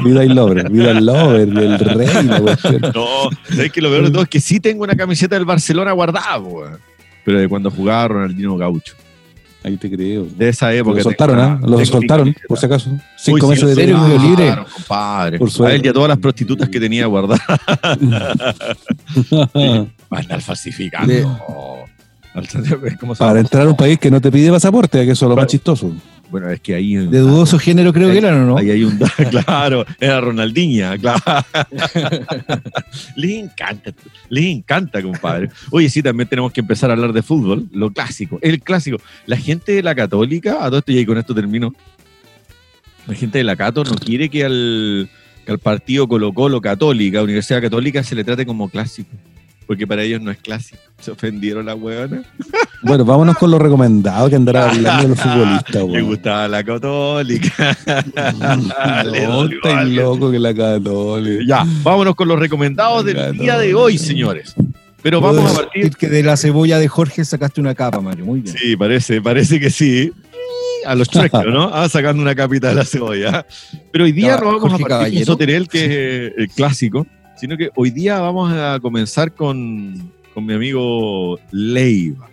[0.04, 2.80] Vidal Lover, Vidal Lover, el rey, la cuestión.
[2.94, 3.30] No,
[3.62, 6.40] es que lo peor de todo es que sí tengo una camiseta del Barcelona guardada,
[7.24, 8.94] pero de cuando jugaba Ronaldinho Gaucho.
[9.62, 10.24] Ahí te creo.
[10.24, 10.96] De esa época.
[10.98, 11.46] Lo soltaron, ¿ah?
[11.48, 12.90] una- Lo tengo mi soltaron, por si acaso.
[13.18, 13.96] Cinco meses de ¿en serio?
[13.98, 14.08] libre.
[14.16, 14.46] Video libre.
[14.46, 15.38] Claro, compadre.
[15.38, 15.76] Por a suerte.
[15.76, 17.42] él y a todas las prostitutas que tenía guardadas.
[20.08, 21.12] Van a falsificando.
[21.12, 21.26] Le-
[22.34, 22.48] Al-
[23.00, 25.28] ¿Cómo se Para entrar a un país que no te pide pasaporte, que eso es
[25.30, 25.92] lo más chistoso.
[26.30, 26.94] Bueno, es que ahí.
[26.94, 28.56] De dudoso género creo que eran, ¿o no?
[28.56, 28.96] Ahí hay un.
[29.30, 31.20] Claro, era Ronaldinha, claro.
[33.16, 33.92] Les encanta,
[34.28, 35.50] les encanta, compadre.
[35.70, 38.98] Oye, sí, también tenemos que empezar a hablar de fútbol, lo clásico, el clásico.
[39.26, 41.74] La gente de la Católica, a todo esto y ahí con esto termino.
[43.06, 45.10] La gente de la Cato no quiere que al,
[45.44, 49.10] que al partido Colo Colo Católica, Universidad Católica, se le trate como clásico.
[49.70, 50.80] Porque para ellos no es clásico.
[50.98, 52.24] Se ofendieron la huevona.
[52.82, 56.06] Bueno, vámonos con lo recomendado que andará hablando de los futbolistas, Le weón.
[56.06, 57.76] gustaba la Católica.
[59.04, 61.44] Le No, loco que la católica.
[61.46, 63.42] Ya, vámonos con los recomendados del Católica.
[63.44, 64.54] día de hoy, señores.
[65.02, 65.94] Pero Puedo vamos a partir.
[65.96, 68.24] que de la cebolla de Jorge sacaste una capa, Mario.
[68.24, 68.56] Muy bien.
[68.58, 70.12] Sí, parece, parece que sí.
[70.84, 71.70] A los Shrek, ¿no?
[71.72, 73.46] Ah, sacando una capita de la cebolla.
[73.92, 75.26] Pero hoy día no vamos Jorge a partir con Caballero.
[75.26, 77.06] Soterel, que es el clásico,
[77.40, 82.28] sino que hoy día vamos a comenzar con, con mi amigo Leiva.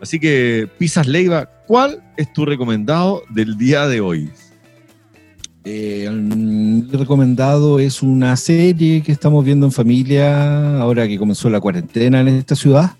[0.00, 4.30] Así que, Pisas Leiva, ¿cuál es tu recomendado del día de hoy?
[5.64, 11.60] Eh, el recomendado es una serie que estamos viendo en familia ahora que comenzó la
[11.60, 12.92] cuarentena en esta ciudad,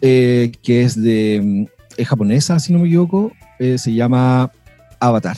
[0.00, 1.66] eh, que es de mm,
[1.98, 4.50] es japonesa, si no me equivoco, eh, se llama
[4.98, 5.36] Avatar.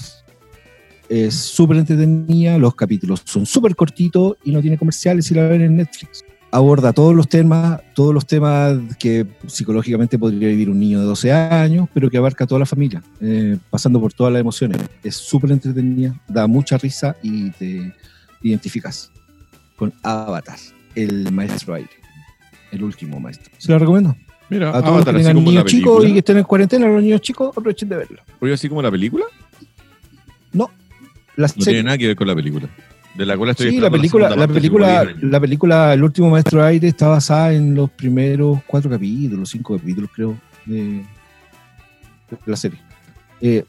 [1.08, 5.62] Es súper entretenida, los capítulos son súper cortitos y no tiene comerciales si la ven
[5.62, 6.24] en Netflix.
[6.50, 11.32] Aborda todos los temas, todos los temas que psicológicamente podría vivir un niño de 12
[11.32, 14.80] años, pero que abarca a toda la familia, eh, pasando por todas las emociones.
[15.02, 17.92] Es súper entretenida, da mucha risa y te
[18.40, 19.10] identificas
[19.76, 20.58] con Avatar,
[20.94, 21.90] el maestro aire,
[22.70, 23.52] el último maestro.
[23.58, 24.16] Se lo recomiendo.
[24.48, 27.20] Mira, A todos los que tengan niños chicos y que estén en cuarentena, los niños
[27.20, 28.22] chicos, aprovechen de verlo.
[28.40, 29.24] Oye, así como la película.
[30.52, 30.68] La
[31.36, 32.68] No serie- tiene nada que ver con la película.
[33.14, 35.30] De la cual estoy Sí, la película, la hace película, como 10 años.
[35.30, 40.10] la película El último maestro aire está basada en los primeros cuatro capítulos, cinco capítulos,
[40.12, 41.04] creo, de, de
[42.46, 42.78] la serie.
[43.40, 43.64] Eh,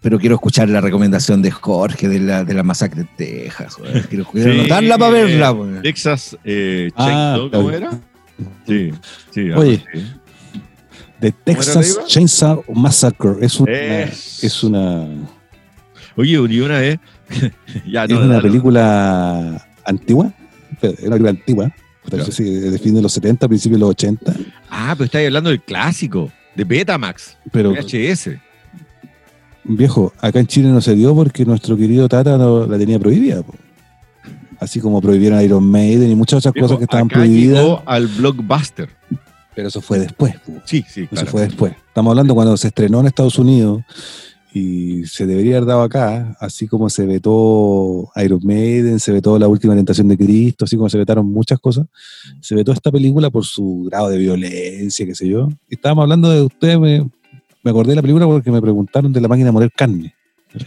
[0.00, 3.76] pero quiero escuchar la recomendación de Jorge de la, de la masacre en Texas.
[4.08, 5.52] Quiero, quiero Sí, anotarla para verla.
[5.52, 5.82] weón.
[5.82, 7.90] Texas eh, Ah, Chainsaw, ¿cómo era?
[8.66, 8.90] Sí,
[9.32, 9.50] sí.
[9.50, 10.06] Oye, así.
[11.20, 11.98] The ¿Cómo era, Texas?
[12.06, 13.32] Chainsaw Massacre.
[13.42, 13.72] Es una.
[14.02, 15.08] Es- Es una,
[16.18, 16.98] Oye, y una vez.
[17.86, 20.32] ya, es una película antigua.
[20.82, 21.72] Es una película antigua.
[22.10, 24.34] no sé si de fin de los 70, principios de los 80.
[24.68, 28.30] Ah, pero estáis hablando del clásico, de Betamax, Pero, VHS.
[29.62, 33.42] viejo, acá en Chile no se dio porque nuestro querido Tata no, la tenía prohibida.
[33.42, 33.54] po.
[34.58, 37.62] Así como prohibieron Iron Maiden y muchas otras Viejo, cosas que estaban acá prohibidas.
[37.62, 38.88] llegó al blockbuster.
[39.54, 40.34] Pero eso fue después.
[40.40, 40.52] po.
[40.64, 41.30] Sí, sí, Eso claro.
[41.30, 41.72] fue después.
[41.86, 43.82] Estamos hablando cuando se estrenó en Estados Unidos
[44.52, 49.48] y se debería haber dado acá, así como se vetó Iron Maiden, se vetó La
[49.48, 51.86] Última Tentación de Cristo, así como se vetaron muchas cosas,
[52.40, 55.48] se vetó esta película por su grado de violencia, qué sé yo.
[55.68, 57.08] Estábamos hablando de ustedes, me,
[57.62, 60.14] me acordé de la película porque me preguntaron de la máquina de moler carne.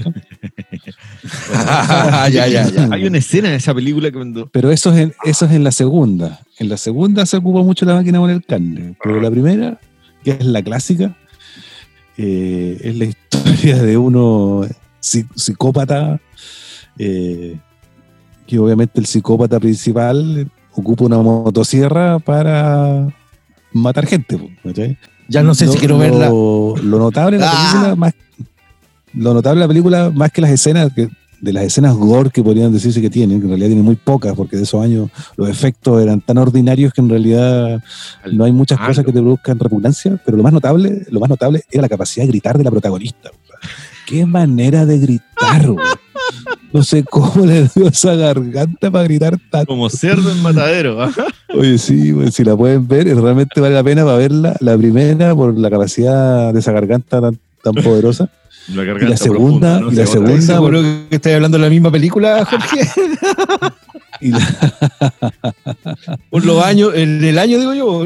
[2.32, 2.88] ya, ya, ya.
[2.92, 4.48] Hay una escena de esa película que cuando.
[4.50, 6.40] Pero eso es, en, eso es en la segunda.
[6.60, 8.96] En la segunda se ocupa mucho la máquina de moler carne.
[9.04, 9.80] Pero la primera,
[10.24, 11.18] que es la clásica,
[12.18, 14.62] eh, es la historia de uno
[15.02, 16.20] psi- psicópata,
[16.98, 17.58] eh,
[18.48, 23.08] que obviamente el psicópata principal ocupa una motosierra para
[23.74, 24.38] matar gente.
[25.28, 26.28] Ya no sé si Lo- quiero verla.
[26.30, 27.70] Lo, notable de la Ah.
[27.72, 28.14] película, más,
[29.14, 31.10] lo notable de la película, más que las escenas, que,
[31.42, 34.34] de las escenas gore que podrían decirse que tienen, que en realidad tienen muy pocas,
[34.36, 37.84] porque de esos años los efectos eran tan ordinarios que en realidad
[38.32, 41.64] no hay muchas cosas que te produzcan repugnancia, pero lo más notable, lo más notable
[41.70, 43.32] era la capacidad de gritar de la protagonista.
[44.06, 45.86] Qué manera de gritar, güey.
[46.74, 49.68] No sé cómo le dio esa garganta para gritar tanto.
[49.68, 51.02] Como cerdo en matadero.
[51.02, 51.12] ¿ah?
[51.54, 54.56] Oye, sí, si la pueden ver, realmente vale la pena para verla.
[54.62, 58.30] La primera, por la capacidad de esa garganta tan, tan poderosa.
[58.70, 59.92] La Y la segunda, profunda, ¿no?
[59.92, 62.80] y la Se segunda, ¿Estás seguro que estás hablando de la misma película, Jorge?
[64.22, 64.40] Y la,
[66.30, 68.06] Por los años, en el año digo yo.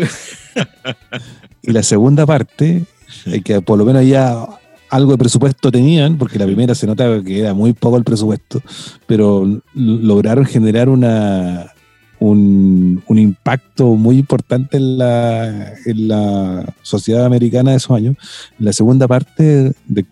[1.61, 2.83] y la segunda parte,
[3.25, 4.45] eh, que por lo menos ya
[4.89, 8.61] algo de presupuesto tenían, porque la primera se nota que era muy poco el presupuesto,
[9.05, 11.71] pero lograron generar una
[12.17, 18.15] un, un impacto muy importante en la, en la sociedad americana de esos años.
[18.57, 20.05] En la segunda parte de-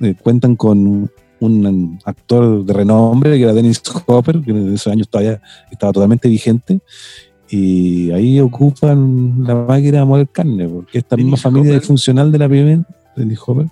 [0.00, 5.08] eh, cuentan con un actor de renombre que era Dennis Hopper, que en esos años
[5.08, 5.40] todavía
[5.70, 6.80] estaba totalmente vigente,
[7.48, 11.80] y ahí ocupan la máquina de moler carne, porque esta misma familia Hopper.
[11.80, 12.86] disfuncional de la primera,
[13.16, 13.66] Dennis Hopper,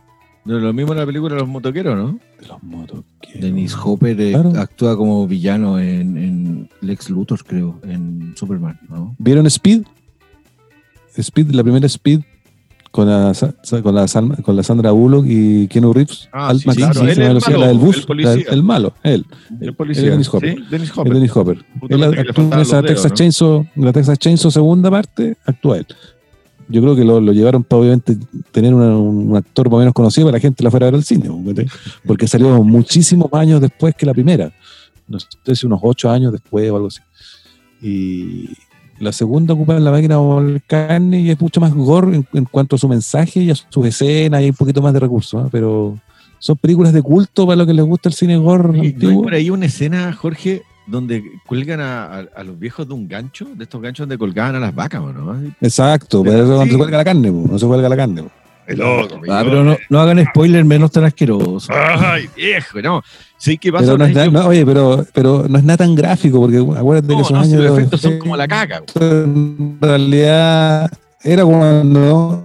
[0.44, 2.18] No, lo mismo en la película los motoqueros, ¿no?
[2.40, 3.40] de los motoqueros.
[3.40, 9.16] Dennis Hopper eh, actúa como villano en, en Lex Luthor, creo, en Superman, ¿no?
[9.18, 9.84] ¿Vieron Speed?
[11.16, 12.20] Speed, la primera Speed
[12.94, 13.32] con la,
[13.82, 14.06] con la,
[14.42, 16.28] con la Sandra Bullock y Keanu Reeves.
[16.32, 18.36] Ah, sí, claro, él es el malo, la del bus, el policía.
[18.46, 19.26] la- el malo, él.
[19.60, 20.04] El Él policía.
[20.04, 20.54] es Dennis Hopper.
[20.56, 21.12] Sí, Dennis Hopper.
[21.14, 21.64] Dennis Hopper.
[21.88, 23.16] Él actúa en esa dedos, Texas ¿no?
[23.16, 25.86] Chainsaw, la Texas Chainsaw segunda parte, actúa él.
[26.68, 28.16] yo creo que lo, lo llevaron para obviamente
[28.52, 30.94] tener una- un actor más o menos conocido para la gente la fuera a ver
[30.98, 31.28] al cine,
[32.06, 34.52] porque salió muchísimos años después que la primera.
[35.08, 35.26] No sé
[35.56, 37.00] si unos ocho años después o algo así.
[37.82, 38.50] Y
[39.00, 42.78] la segunda ocupa la máquina volcán y es mucho más gore en, en cuanto a
[42.78, 45.48] su mensaje y a sus escenas y un poquito más de recursos, ¿eh?
[45.50, 45.98] pero
[46.38, 48.88] son películas de culto para lo que les gusta el cine gore Oye, ¿No hay
[48.92, 49.22] antiguo.
[49.22, 53.46] por ahí una escena, Jorge, donde cuelgan a, a- a los viejos de un gancho?
[53.56, 55.34] De estos ganchos donde colgaban a las vacas, ¿o no?
[55.60, 56.70] Exacto, De- pero sí.
[56.70, 58.22] se cuelga la carne, po, no se cuelga la carne.
[58.24, 58.30] po.
[58.68, 61.72] Loco, Ah, pero no, no hagan spoiler menos tan asqueroso.
[61.72, 63.02] Ay, viejo, no.
[63.36, 63.84] Sí, ¿qué pasa?
[63.84, 67.08] Pero no es nada- no, oye, pero, pero no es nada tan gráfico, porque acuérdate
[67.08, 67.64] no, que esos no, si años.
[67.64, 68.80] los efectos son como la caca.
[68.94, 69.06] güey.
[69.06, 70.90] En realidad,
[71.22, 72.44] era cuando.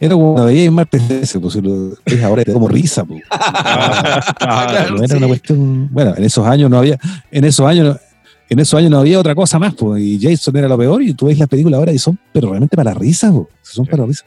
[0.00, 3.22] Era cuando veía más PC, pues si lo ves ahora te da como risa, pues.
[4.38, 5.16] Claro, no era sí.
[5.16, 5.88] una cuestión.
[5.92, 6.98] Bueno, en esos años no había.
[7.30, 8.00] En esos años no-
[8.50, 11.12] En esos años no había otra cosa más, pues, y Jason era lo peor, y
[11.12, 13.90] tú ves las películas ahora y son, pero realmente para la risa, pues, son Sí.
[13.90, 14.24] para la risa.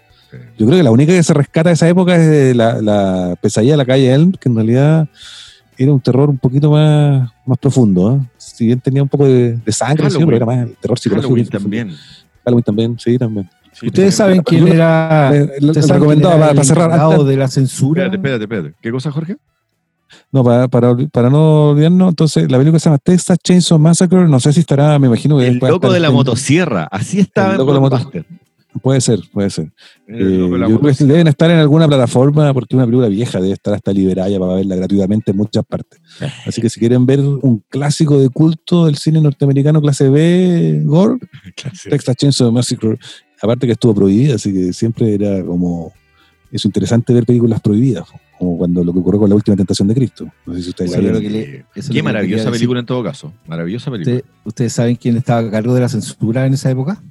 [0.57, 3.73] Yo creo que la única que se rescata de esa época es la, la pesadilla
[3.73, 5.07] de la calle Elm, que en realidad
[5.77, 8.15] era un terror un poquito más, más profundo.
[8.15, 8.29] ¿eh?
[8.37, 11.33] Si bien tenía un poco de, de sangre, sí, pero era más el terror psicológico.
[11.33, 11.91] Halloween también.
[12.45, 13.49] Halloween también, sí, también.
[13.73, 15.35] Sí, Ustedes saben quién era.
[15.35, 16.91] El- recomendado era para, el para cerrar.
[16.91, 18.03] antes- de la censura.
[18.03, 18.75] Espérate, espérate, espérate.
[18.81, 19.37] ¿Qué cosa, Jorge?
[20.29, 24.27] no, para, para, para no olvidarnos, entonces la película se llama Texas Chainsaw Massacre.
[24.27, 26.83] No sé si estará, me imagino que El loco de la en- motosierra.
[26.91, 28.25] Así estaba El en loco de la.
[28.81, 29.65] Puede ser, puede ser.
[30.07, 31.11] Eh, la yo creo que motosierra.
[31.13, 34.53] deben estar en alguna plataforma porque es una película vieja, debe estar hasta liberada para
[34.55, 35.99] verla gratuitamente en muchas partes.
[36.45, 41.17] Así que si quieren ver un clásico de culto del cine norteamericano clase B, Gore,
[41.89, 42.97] Texas Chainsaw Massacre,
[43.41, 45.91] aparte que estuvo prohibida, así que siempre era como
[46.51, 48.05] es interesante ver películas prohibidas,
[48.37, 50.27] como cuando lo que ocurrió con la última tentación de Cristo.
[50.45, 52.51] No sé si ustedes que le- lo Qué maravillosa decir.
[52.59, 53.33] película en todo caso.
[53.47, 54.17] Maravillosa película.
[54.17, 57.01] Usted- ¿Ustedes saben quién estaba a cargo de la censura en esa época?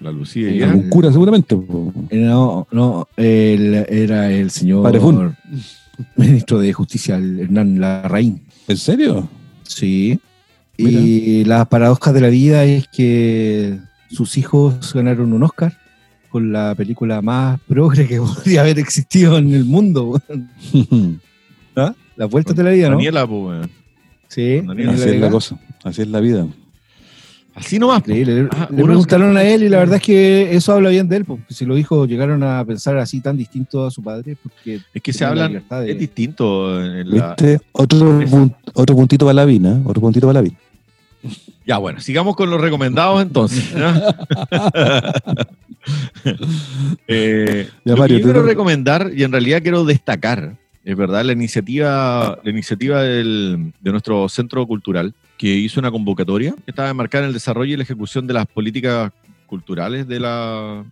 [0.00, 1.54] La Lucía Eh, y Algún cura seguramente.
[1.54, 5.36] Eh, No, no, él era el señor Padre Fun.
[6.16, 8.42] ministro de Justicia, el Hernán Larraín.
[8.66, 9.28] ¿En serio?
[9.62, 10.18] Sí.
[10.76, 13.78] Y la paradoja de la vida es que
[14.10, 15.76] sus hijos ganaron un Oscar
[16.30, 20.20] con la película más progre que podría haber existido en el mundo.
[21.76, 21.94] ¿Ah?
[22.16, 22.96] Las vueltas de la vida, ¿no?
[22.96, 23.68] Daniela, pues.
[24.28, 24.60] Sí.
[24.60, 26.46] Daniela Así es la cosa, así es la vida.
[27.54, 27.98] Así nomás.
[27.98, 28.42] Increíble.
[28.44, 31.16] Le, Ah, le preguntaron a él y la verdad es que eso habla bien de
[31.16, 34.80] él, porque si los hijos llegaron a pensar así tan distinto a su padre, porque
[34.94, 36.82] Es que se Tiene la hablan, libertad de- es distinto.
[36.84, 37.60] en la- ¿Viste?
[37.72, 38.20] Otro,
[38.74, 40.56] otro puntito para la vina, otro puntito para la vina.
[41.66, 43.74] Ya, bueno, sigamos con los recomendados entonces.
[43.74, 43.92] ¿no?
[47.08, 51.24] Eh, Ya, lo que Mario, yo quiero recomendar y en realidad quiero destacar, es verdad,
[51.24, 56.90] la iniciativa, la iniciativa del- de nuestro centro cultural que hizo una convocatoria que estaba
[56.90, 59.10] enmarcada en el desarrollo y la ejecución de las políticas
[59.46, 60.84] culturales de la,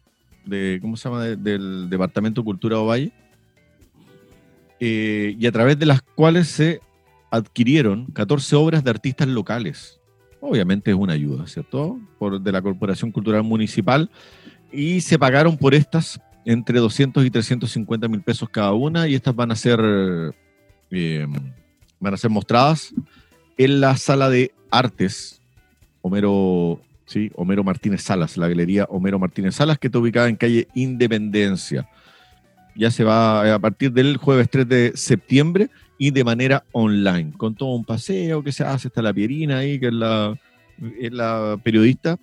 [0.80, 1.22] ¿cómo se llama?
[1.22, 3.12] De- del Departamento de Cultura Ovalle.
[4.80, 6.80] Eh, y a través de las cuales se
[7.30, 10.00] adquirieron 14 obras de artistas locales.
[10.40, 11.98] Obviamente es una ayuda, ¿cierto?
[12.18, 14.08] Por, de la Corporación Cultural Municipal.
[14.72, 19.08] Y se pagaron por estas entre 200 y 350 mil pesos cada una.
[19.08, 19.78] Y estas van a ser,
[20.90, 21.26] eh,
[22.00, 22.94] van a ser mostradas
[23.58, 25.38] en la sala de artes
[26.00, 30.68] Homero, sí, Homero Martínez Salas, la galería Homero Martínez Salas, que está ubicada en calle
[30.74, 31.88] Independencia.
[32.74, 37.32] Ya se va eh, a partir del jueves 3 de septiembre y de manera online,
[37.36, 40.38] con todo un paseo que se hace, está la Pierina ahí, que es la,
[41.00, 42.18] es la periodista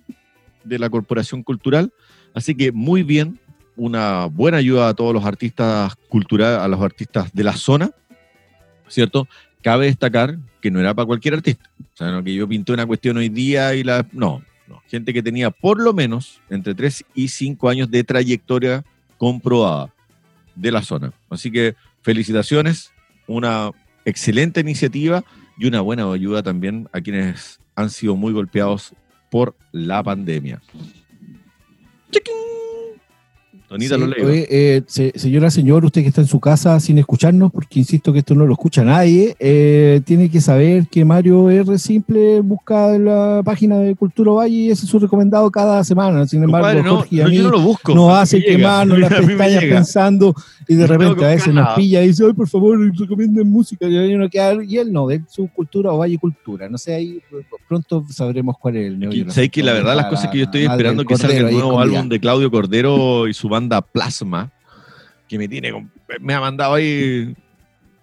[0.64, 1.92] de la Corporación Cultural.
[2.34, 3.38] Así que muy bien,
[3.76, 7.90] una buena ayuda a todos los artistas culturales, a los artistas de la zona,
[8.88, 9.28] ¿cierto?
[9.66, 11.68] Cabe destacar que no era para cualquier artista.
[11.80, 14.06] O sea, no que yo pinté una cuestión hoy día y la...
[14.12, 14.80] No, no.
[14.86, 18.84] Gente que tenía por lo menos entre 3 y 5 años de trayectoria
[19.18, 19.92] comprobada
[20.54, 21.12] de la zona.
[21.28, 22.92] Así que felicitaciones,
[23.26, 23.72] una
[24.04, 25.24] excelente iniciativa
[25.58, 28.94] y una buena ayuda también a quienes han sido muy golpeados
[29.32, 30.62] por la pandemia.
[32.12, 32.34] ¡Chiquín!
[33.76, 34.26] Tonita Sí, lo leo.
[34.26, 38.12] oye, eh, se- señora, señor, usted que está en su casa sin escucharnos, porque insisto
[38.12, 41.78] que esto no lo escucha nadie, eh, tiene que saber que Mario R.
[41.78, 46.26] Simple busca en la página de Cultura Valle y ese es su recomendado cada semana.
[46.26, 47.94] Sin embargo, Compadre, no, Jorge y a no, mí yo no lo busco.
[47.94, 50.34] nos hace quemarnos las pestañas pensando
[50.68, 53.86] y de No repente a veces nos pilla y dice, ay, por favor, recomienden música.
[53.88, 56.68] Y, uno queda- y él no, de su cultura o Valle Cultura.
[56.68, 57.20] No sé, ahí
[57.68, 59.30] pronto sabremos cuál es el meollo.
[59.30, 62.08] Sabéis que la verdad las cosas que yo estoy esperando que salga el nuevo álbum
[62.08, 64.50] de Claudio Cordero y su banda Plasma,
[65.28, 65.88] que me tiene
[66.20, 67.34] me ha mandado ahí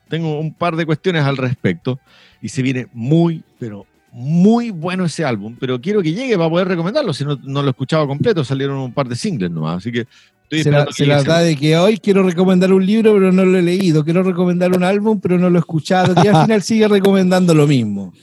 [0.09, 1.99] tengo un par de cuestiones al respecto
[2.41, 6.67] y se viene muy pero muy bueno ese álbum, pero quiero que llegue para poder
[6.67, 9.91] recomendarlo, si no, no lo he escuchado completo, salieron un par de singles nomás, así
[9.91, 10.05] que
[10.43, 13.43] estoy Se, la, se la da de que hoy quiero recomendar un libro, pero no
[13.43, 14.03] lo he leído.
[14.03, 16.13] Quiero recomendar un álbum, pero no lo he escuchado.
[16.23, 18.13] Y al final sigue recomendando lo mismo.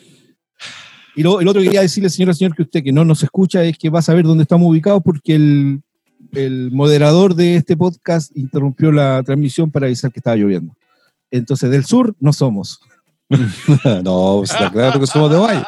[1.16, 3.64] Y lo, el otro que quería decirle, señora, señor, que usted que no nos escucha
[3.64, 5.82] es que va a saber dónde estamos ubicados porque el,
[6.32, 10.74] el moderador de este podcast interrumpió la transmisión para avisar que estaba lloviendo.
[11.30, 12.80] Entonces, del sur no somos.
[14.02, 15.64] no, pues, está claro que somos de Valle.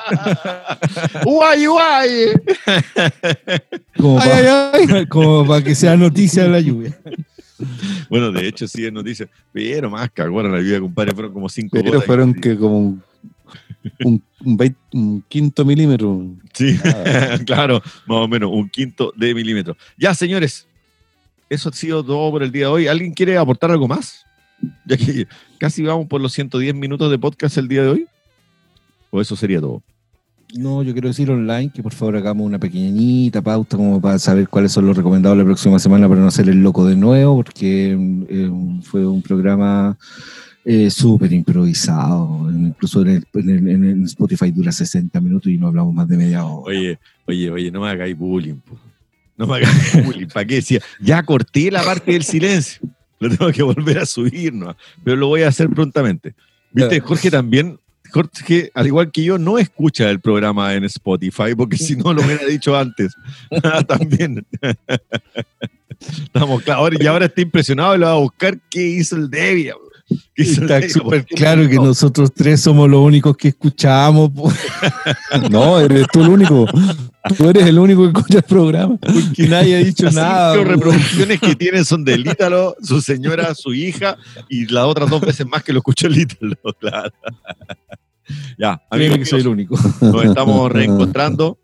[1.25, 2.11] ¡Guay, guay!
[3.97, 6.99] Como para, como para que sea noticia de la lluvia.
[8.11, 11.71] Bueno, de hecho, sí es noticia, pero más cagona la lluvia, compadre, fueron como cinco
[11.73, 12.05] Pero gotas.
[12.05, 12.99] fueron que como
[14.05, 16.27] un, quinto milímetro.
[16.53, 16.79] Sí,
[17.47, 19.77] claro, más o menos, un quinto de milímetro.
[19.97, 20.67] Ya, señores,
[21.49, 22.87] eso ha sido todo por el día de hoy.
[22.87, 24.25] ¿Alguien quiere aportar algo más?
[24.87, 25.27] Ya que
[25.59, 28.07] casi vamos por los 110 minutos de podcast el día de hoy.
[29.11, 29.83] ¿O eso sería todo?
[30.55, 34.49] No, yo quiero decir online que por favor hagamos una pequeñita pauta como para saber
[34.49, 37.97] cuáles son los recomendados la próxima semana para no hacer el loco de nuevo, porque
[38.29, 38.51] eh,
[38.83, 39.97] fue un programa
[40.65, 42.51] eh, súper improvisado.
[42.51, 46.09] Incluso en, el- en el- en el Spotify dura 60 minutos y no hablamos más
[46.09, 46.77] de media hora.
[46.77, 48.57] Oye, oye, oye, no me hagáis bullying.
[48.57, 48.79] po.
[49.37, 49.73] No me hagáis
[50.05, 50.29] bullying.
[50.29, 50.81] ¿Para qué decía?
[51.01, 52.81] Ya corté la parte del silencio.
[53.19, 54.77] Lo tengo que volver a subir, ¿no?
[55.05, 56.35] Pero lo voy a hacer prontamente.
[56.73, 56.99] ¿Viste?
[57.01, 57.79] Jorge también,
[58.11, 62.23] Jorge, al igual que yo, no escucha el programa en Spotify, porque si no lo
[62.23, 63.15] hubiera dicho antes.
[63.87, 64.45] también.
[66.01, 66.91] Estamos claros.
[67.01, 69.75] Y ahora está impresionado y lo va a buscar qué hizo el Devia.
[69.75, 69.92] bro.
[70.35, 71.85] ¿Qué hizo el Está súper ¿Por qué claro que no?
[71.87, 74.53] nosotros tres somos los únicos que escuchamos, po,
[75.51, 76.67] No, eres tú el único.
[77.37, 78.99] Tú eres el único que escucha el programa.
[79.35, 80.57] que nadie ha dicho Las nada.
[80.57, 80.65] po.
[80.65, 84.17] reproducciones que tienen son del Ítalo, su señora, su hija
[84.49, 87.11] y las otras dos veces más que lo escuchó el Ítalo, claro.
[88.59, 89.77] ya, Créeme amigos, que soy el único.
[90.01, 91.59] nos estamos reencontrando.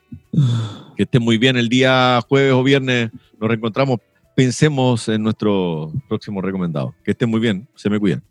[0.96, 3.11] Que estén muy bien el día jueves o viernes.
[3.40, 4.01] Nos reencontramos.
[4.34, 6.94] Pensemos en nuestro próximo recomendado.
[7.05, 7.68] Que estén muy bien.
[7.74, 8.22] Se me cuidan.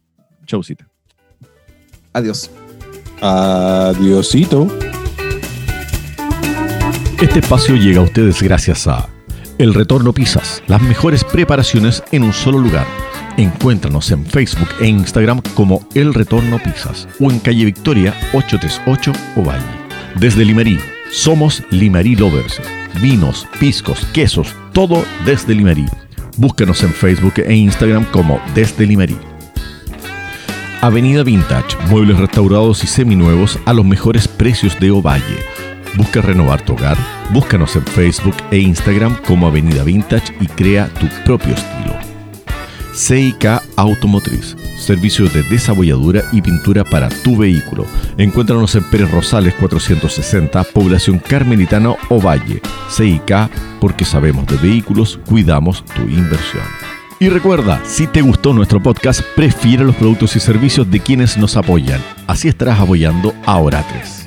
[0.47, 0.87] Chaucita.
[2.13, 2.49] Adiós.
[3.21, 4.67] Adiosito.
[7.21, 9.09] Este espacio llega a ustedes gracias a
[9.57, 12.87] El Retorno Pizzas, las mejores preparaciones en un solo lugar.
[13.37, 19.63] Encuéntranos en Facebook e Instagram como El Retorno Pizzas o en calle Victoria 838 Ovalle.
[20.19, 20.79] Desde Limarí,
[21.11, 22.61] somos Limarí Lovers.
[23.01, 25.85] Vinos, piscos, quesos, todo desde Limarí.
[26.37, 29.17] Búscanos en Facebook e Instagram como Desde Limarí.
[30.87, 35.39] Avenida Vintage, muebles restaurados y seminuevos a los mejores precios de Ovalle.
[35.97, 36.97] Busca renovar tu hogar,
[37.33, 41.93] búscanos en Facebook e Instagram como Avenida Vintage y crea tu propio estilo.
[42.95, 47.85] CIK Automotriz, servicios de desabolladura y pintura para tu vehículo.
[48.17, 52.61] Encuéntranos en Pérez Rosales 460, población Carmelitana Ovalle.
[52.89, 53.49] CIK,
[53.81, 56.63] porque sabemos de vehículos, cuidamos tu inversión.
[57.19, 61.57] Y recuerda, si te gustó nuestro podcast, prefiere los productos y servicios de quienes nos
[61.57, 61.99] apoyan.
[62.27, 64.26] Así estarás apoyando a Oratres.